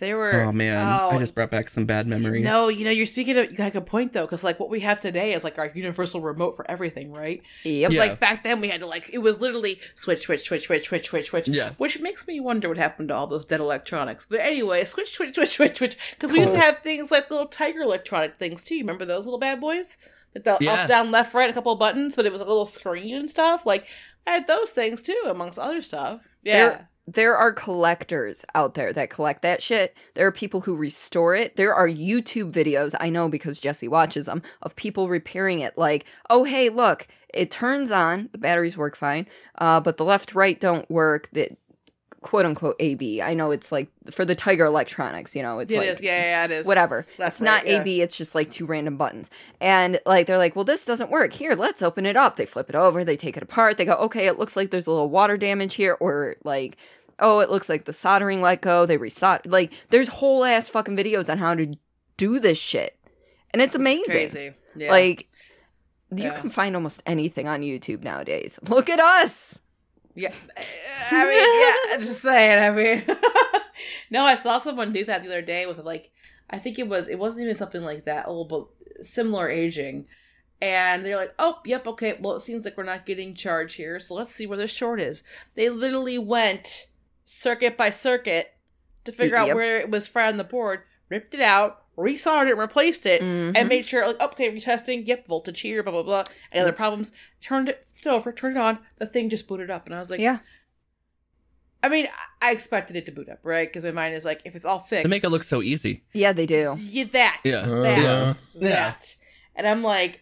[0.00, 0.40] They were.
[0.40, 2.42] oh man I oh, just brought back some bad memories.
[2.44, 4.98] No, you know, you're speaking of like a point though, because like what we have
[5.00, 7.42] today is like our universal remote for everything, right?
[7.64, 7.90] Yep.
[7.90, 8.00] It's Yeah.
[8.00, 11.06] like back then we had to like it was literally switch, switch, switch, switch, switch,
[11.08, 11.48] switch, switch.
[11.48, 11.70] Yeah.
[11.78, 14.26] Which makes me wonder what happened to all those dead electronics.
[14.26, 15.96] But anyway, switch, switch, switch, switch, switch.
[16.10, 18.74] Because we used to have things like little tiger electronic things too.
[18.74, 19.96] You remember those little bad boys?
[20.32, 20.72] That the Yeah.
[20.72, 23.30] up, down, left, right, a couple of buttons, but it was a little screen and
[23.30, 23.64] stuff.
[23.64, 23.86] Like
[24.26, 26.20] I had those things too, amongst other stuff.
[26.42, 26.68] Yeah.
[26.68, 29.94] There, there are collectors out there that collect that shit.
[30.14, 31.56] There are people who restore it.
[31.56, 35.76] There are YouTube videos, I know because Jesse watches them, of people repairing it.
[35.76, 39.26] Like, oh, hey, look, it turns on, the batteries work fine,
[39.58, 41.28] uh, but the left right don't work.
[41.32, 41.58] That
[42.24, 43.20] quote unquote AB.
[43.22, 46.00] I know it's like for the Tiger Electronics, you know, it's It like is.
[46.00, 46.66] Yeah, yeah, it is.
[46.66, 47.06] whatever.
[47.18, 47.80] That's it's not right, yeah.
[47.82, 49.30] AB, it's just like two random buttons.
[49.60, 51.34] And like they're like, well, this doesn't work.
[51.34, 52.36] Here, let's open it up.
[52.36, 53.76] They flip it over, they take it apart.
[53.76, 56.78] They go, okay, it looks like there's a little water damage here, or like,
[57.20, 58.86] oh, it looks like the soldering let go.
[58.86, 59.42] They resolder.
[59.44, 61.74] Like, there's whole ass fucking videos on how to
[62.16, 62.96] do this shit,
[63.52, 64.04] and it's amazing.
[64.06, 64.54] Crazy.
[64.74, 64.90] Yeah.
[64.90, 65.28] Like.
[66.14, 66.38] You Yeah.
[66.38, 68.58] can find almost anything on YouTube nowadays.
[68.68, 69.62] Look at us.
[70.14, 70.32] Yeah,
[71.10, 72.62] I mean, yeah, just saying.
[72.62, 73.18] I mean,
[74.10, 76.12] no, I saw someone do that the other day with like,
[76.48, 78.66] I think it was, it wasn't even something like that old, but
[79.04, 80.06] similar aging.
[80.62, 83.98] And they're like, oh, yep, okay, well, it seems like we're not getting charged here,
[83.98, 85.24] so let's see where the short is.
[85.56, 86.86] They literally went
[87.24, 88.54] circuit by circuit
[89.04, 92.50] to figure out where it was fried on the board, ripped it out, resoldered it,
[92.52, 93.52] and replaced it, Mhm.
[93.56, 96.24] and made sure, like, okay, retesting, yep, voltage here, blah, blah, blah.
[96.52, 97.12] Any other problems?
[97.40, 99.86] Turned it over, turned it on, the thing just booted up.
[99.86, 100.38] And I was like, yeah.
[101.82, 103.66] I mean, I I expected it to boot up, right?
[103.66, 106.04] Because my mind is like, if it's all fixed, They make it look so easy.
[106.12, 106.76] Yeah, they do.
[106.78, 107.64] yeah, that, Yeah.
[107.66, 107.98] that.
[107.98, 108.34] Yeah.
[108.70, 109.16] that,
[109.56, 110.20] and I'm like,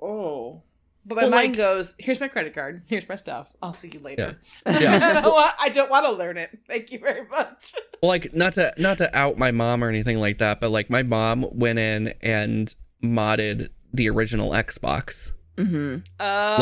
[0.00, 0.62] Oh.
[1.08, 2.82] But my Well, mind like- goes, here's my credit card.
[2.88, 3.56] Here's my stuff.
[3.62, 4.38] I'll see you later.
[4.66, 5.22] Yeah.
[5.58, 6.50] I don't want to learn it.
[6.68, 7.72] Thank you very much.
[8.02, 10.90] Well, like not to not to out my mom or anything like that, but like
[10.90, 15.32] my mom went in and modded the original Xbox.
[15.56, 15.96] Mm-hmm.
[16.20, 16.56] Oh.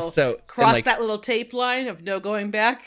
[0.00, 2.84] Like so Cross like, that little tape line of no going back.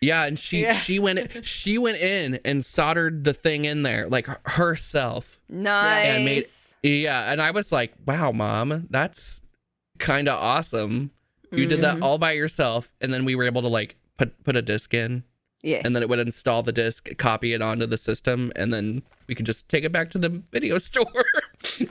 [0.00, 0.72] Yeah, and she Yeah.
[0.74, 5.40] she went she went in and soldered the thing in there like herself.
[5.48, 6.74] Nice.
[6.82, 9.40] made- Yeah, and I was like, "Wow, mom, that's
[9.98, 11.10] kind of awesome.
[11.52, 12.02] You did that Mhm.
[12.02, 15.22] all by yourself." And then we were able to like put put a disc in,
[15.62, 15.82] Yeah.
[15.84, 19.34] and then it would install the disc, copy it onto the system, and then we
[19.34, 21.24] could just take it back to the video store.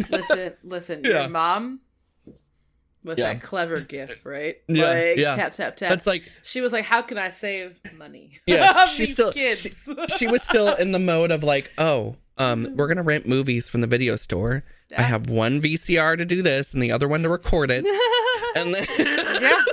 [0.10, 1.02] Listen, listen.
[1.04, 1.22] Yeah.
[1.22, 1.80] Your mom
[3.04, 3.34] was Yeah.
[3.34, 4.58] that clever gift, right?
[4.68, 5.36] Yeah, Like yeah.
[5.36, 5.90] tap tap tap.
[5.90, 9.88] That's like she was like, "How can I save money?" Yeah, of she's still- kids.
[10.18, 13.82] she was still in the mode of like, "Oh, um, we're gonna rent movies from
[13.82, 14.64] the video store.
[14.98, 17.86] I have one VCR to do this, and the other one to record it."
[18.56, 18.86] and then
[19.42, 19.64] yeah.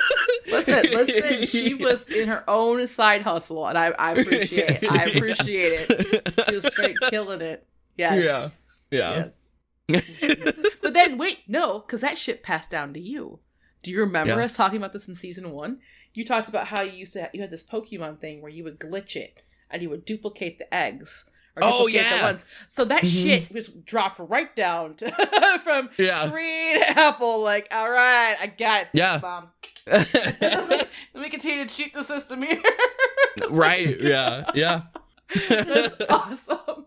[0.50, 1.46] Listen, listen.
[1.46, 4.84] She was in her own side hustle, and I, I appreciate.
[4.90, 6.44] I appreciate it.
[6.48, 7.66] She was straight killing it.
[7.96, 8.24] Yes.
[8.24, 8.48] Yeah.
[8.90, 9.28] Yeah.
[9.88, 10.58] Yes.
[10.82, 13.40] but then wait, no, because that shit passed down to you.
[13.82, 14.44] Do you remember Yeah.
[14.44, 15.80] us talking about this in season one?
[16.14, 18.78] You talked about how you used to you had this Pokemon thing where you would
[18.78, 19.40] glitch it
[19.70, 21.24] and you would duplicate the eggs.
[21.56, 22.38] Or Oh, duplicate the yeah.
[22.68, 23.22] So that Mhm.
[23.22, 25.10] shit just dropped right down to,
[25.64, 26.28] from Yeah.
[26.30, 27.40] tree to apple.
[27.42, 28.88] Like, all right, I got it.
[28.94, 29.18] Yeah.
[29.22, 29.50] mom.
[29.86, 32.62] Let me continue to cheat the system here.
[33.50, 34.00] right.
[34.00, 34.44] Yeah.
[34.54, 34.82] Yeah.
[35.48, 36.86] That's awesome.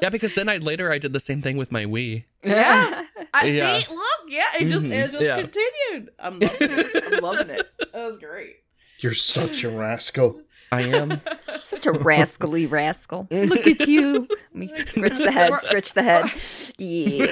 [0.00, 2.24] Yeah, because then I later I did the same thing with my Wii.
[2.44, 3.04] Yeah.
[3.34, 3.78] I Yeah.
[3.78, 3.94] see.
[3.94, 5.40] Look, yeah, it just Mhm, it just yeah.
[5.40, 6.10] continued.
[6.18, 7.04] I'm loving it.
[7.12, 7.68] I'm loving it.
[7.92, 8.56] That was great.
[8.98, 10.40] You're such a rascal.
[10.72, 11.20] I am.
[11.60, 13.28] Such a rascally rascal.
[13.30, 14.26] Look at you.
[14.30, 16.30] Let me scritch the head, scritch the head.
[16.78, 17.26] Yeah.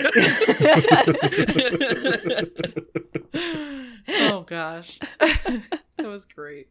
[4.30, 6.68] oh gosh, that was great.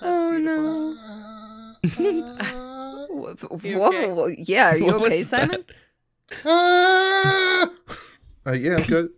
[0.00, 0.96] oh no.
[3.62, 5.22] You Whoa, yeah, are you What okay.
[5.22, 5.64] Simon?
[6.44, 7.70] Ah!
[8.46, 9.10] Uh, yeah, I'm good.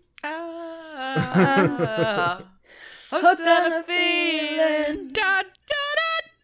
[3.17, 5.09] Hooked on a feeling.
[5.13, 5.85] Da, da,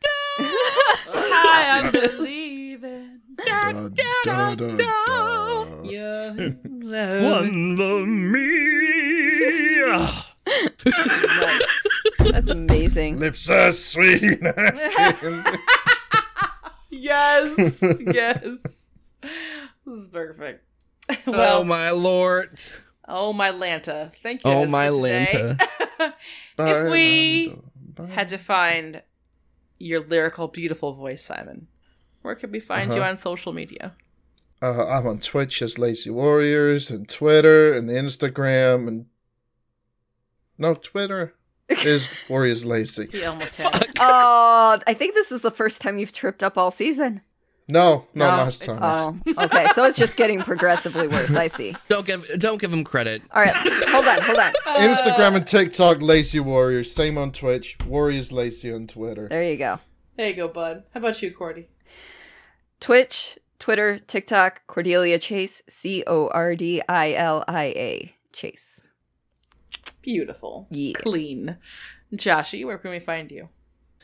[0.03, 0.45] da,
[1.13, 3.89] I am believing Da, da,
[4.25, 5.83] da, da.
[5.83, 7.47] your love.
[7.77, 8.41] for me.
[10.87, 11.63] Nice.
[12.33, 13.19] That's amazing.
[13.19, 14.41] Lips are sweet.
[16.93, 18.63] Yes, yes.
[19.23, 20.65] This is perfect.
[21.27, 22.59] oh my lord.
[23.11, 24.51] Oh my Lanta, thank you.
[24.51, 25.57] Oh my for today.
[26.59, 27.55] if we
[28.09, 29.03] had to find
[29.79, 31.67] your lyrical, beautiful voice, Simon,
[32.23, 33.11] where could we find you Uh-huh.
[33.11, 33.95] on social media?
[34.63, 39.07] Uh, I'm on Twitch as Lazy Warriors and Twitter and Instagram and
[40.59, 41.35] no Twitter
[41.69, 43.09] is Warriors Lazy.
[43.11, 43.91] He almost had it.
[43.99, 47.23] Oh, I think this is the first time you've tripped up all season.
[47.71, 49.23] No, no, No, last it's time.
[49.27, 49.67] Oh, okay.
[49.75, 51.35] So it's just getting progressively worse.
[51.37, 51.77] I see.
[51.89, 53.23] Don't give don't give him credit.
[53.33, 54.53] All right, hold on, hold on.
[54.81, 56.93] Instagram and TikTok, Lazy Warriors.
[56.93, 57.77] Same on Twitch.
[57.87, 59.29] Warriors Lazy on Twitter.
[59.29, 59.79] There you go.
[60.17, 60.85] There you go, bud.
[60.93, 61.69] How about you, Cordy?
[62.81, 68.83] Twitch, Twitter, TikTok, Cordilia Chase, C O R D I L I A Chase.
[70.03, 70.67] Beautiful.
[70.71, 70.95] Yeah.
[70.95, 71.57] Clean.
[72.15, 73.49] Joshy, where can we find you?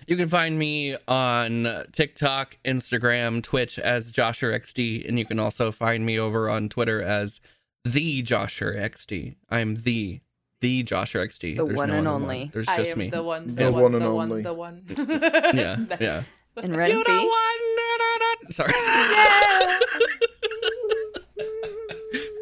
[0.07, 5.73] You can find me on TikTok, Instagram, Twitch as Josher XD, and you can also
[5.73, 7.41] find me over on Twitter as
[7.85, 9.37] the Josher XD.
[9.51, 10.21] I'm the
[10.61, 11.57] the Josher XD.
[11.57, 12.39] The There's one no and only.
[12.41, 12.51] One.
[12.53, 13.11] There's I just am me.
[13.11, 14.43] the one, The the, one one, and the only.
[14.43, 14.83] one, the one.
[15.55, 16.01] Yeah, Nice.
[16.01, 16.23] yeah.
[16.63, 17.27] And You Ren know B.
[17.29, 18.53] what?
[18.55, 18.73] Sorry.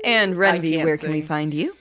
[0.05, 1.75] And I Ren B, can't where can we find you?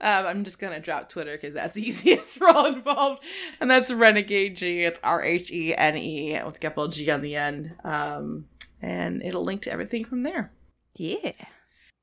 [0.00, 3.22] Um, I'm just gonna drop Twitter because that's easiest for all involved,
[3.60, 4.84] and that's Renegade G.
[4.84, 7.74] It's R H E N E with a capital G on the end.
[7.84, 8.46] Um,
[8.82, 10.52] and it'll link to everything from there.
[10.96, 11.32] Yeah.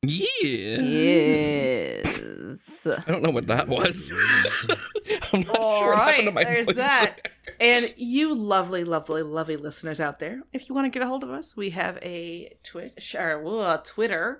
[0.03, 0.82] Yeah.
[0.82, 2.88] Yes.
[2.88, 4.11] I don't know what that was.
[5.34, 7.30] I'm not All sure what to right, my there's voice that.
[7.60, 11.24] And you lovely, lovely, lovely listeners out there, if you want to get a hold
[11.24, 14.40] of us, we have a Twitch or well, a Twitter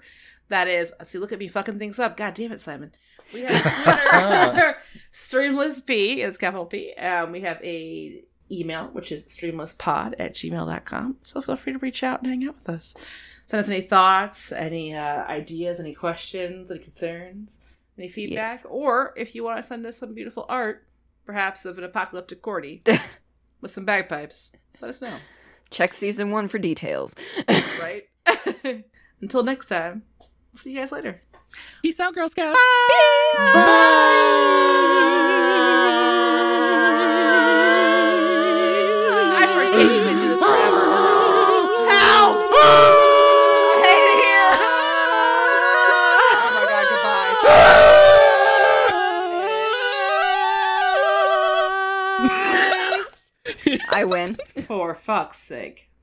[0.50, 0.94] that is.
[1.04, 2.18] See, look at me fucking things up.
[2.18, 2.92] God damn it, Simon.
[3.34, 4.78] We have a Twitter,
[5.14, 6.22] Streamless P.
[6.22, 6.94] It's capital P.
[6.94, 11.18] Um, we have a email which is streamlesspod at gmail.com.
[11.24, 12.96] So feel free to reach out and hang out with us.
[13.46, 17.66] Send us any thoughts, any uh, ideas, any questions, any concerns,
[17.98, 20.86] any feedback, or if you want to send us some beautiful art,
[21.26, 22.84] perhaps of an apocalyptic Cordy
[23.62, 24.52] with some bagpipes,
[24.82, 25.18] let us know.
[25.70, 27.16] Check season one for details.
[27.48, 28.04] Right?
[29.22, 31.22] Until next time, we'll see you guys later.
[31.82, 32.58] Peace out, Girl Scouts.
[39.40, 40.86] I forget you can do this forever.
[41.90, 42.38] Help!
[43.74, 44.52] I hate it here.
[46.20, 46.86] Oh my god,
[53.72, 53.92] goodbye.
[53.98, 54.38] I win.
[54.66, 55.87] For fuck's sake.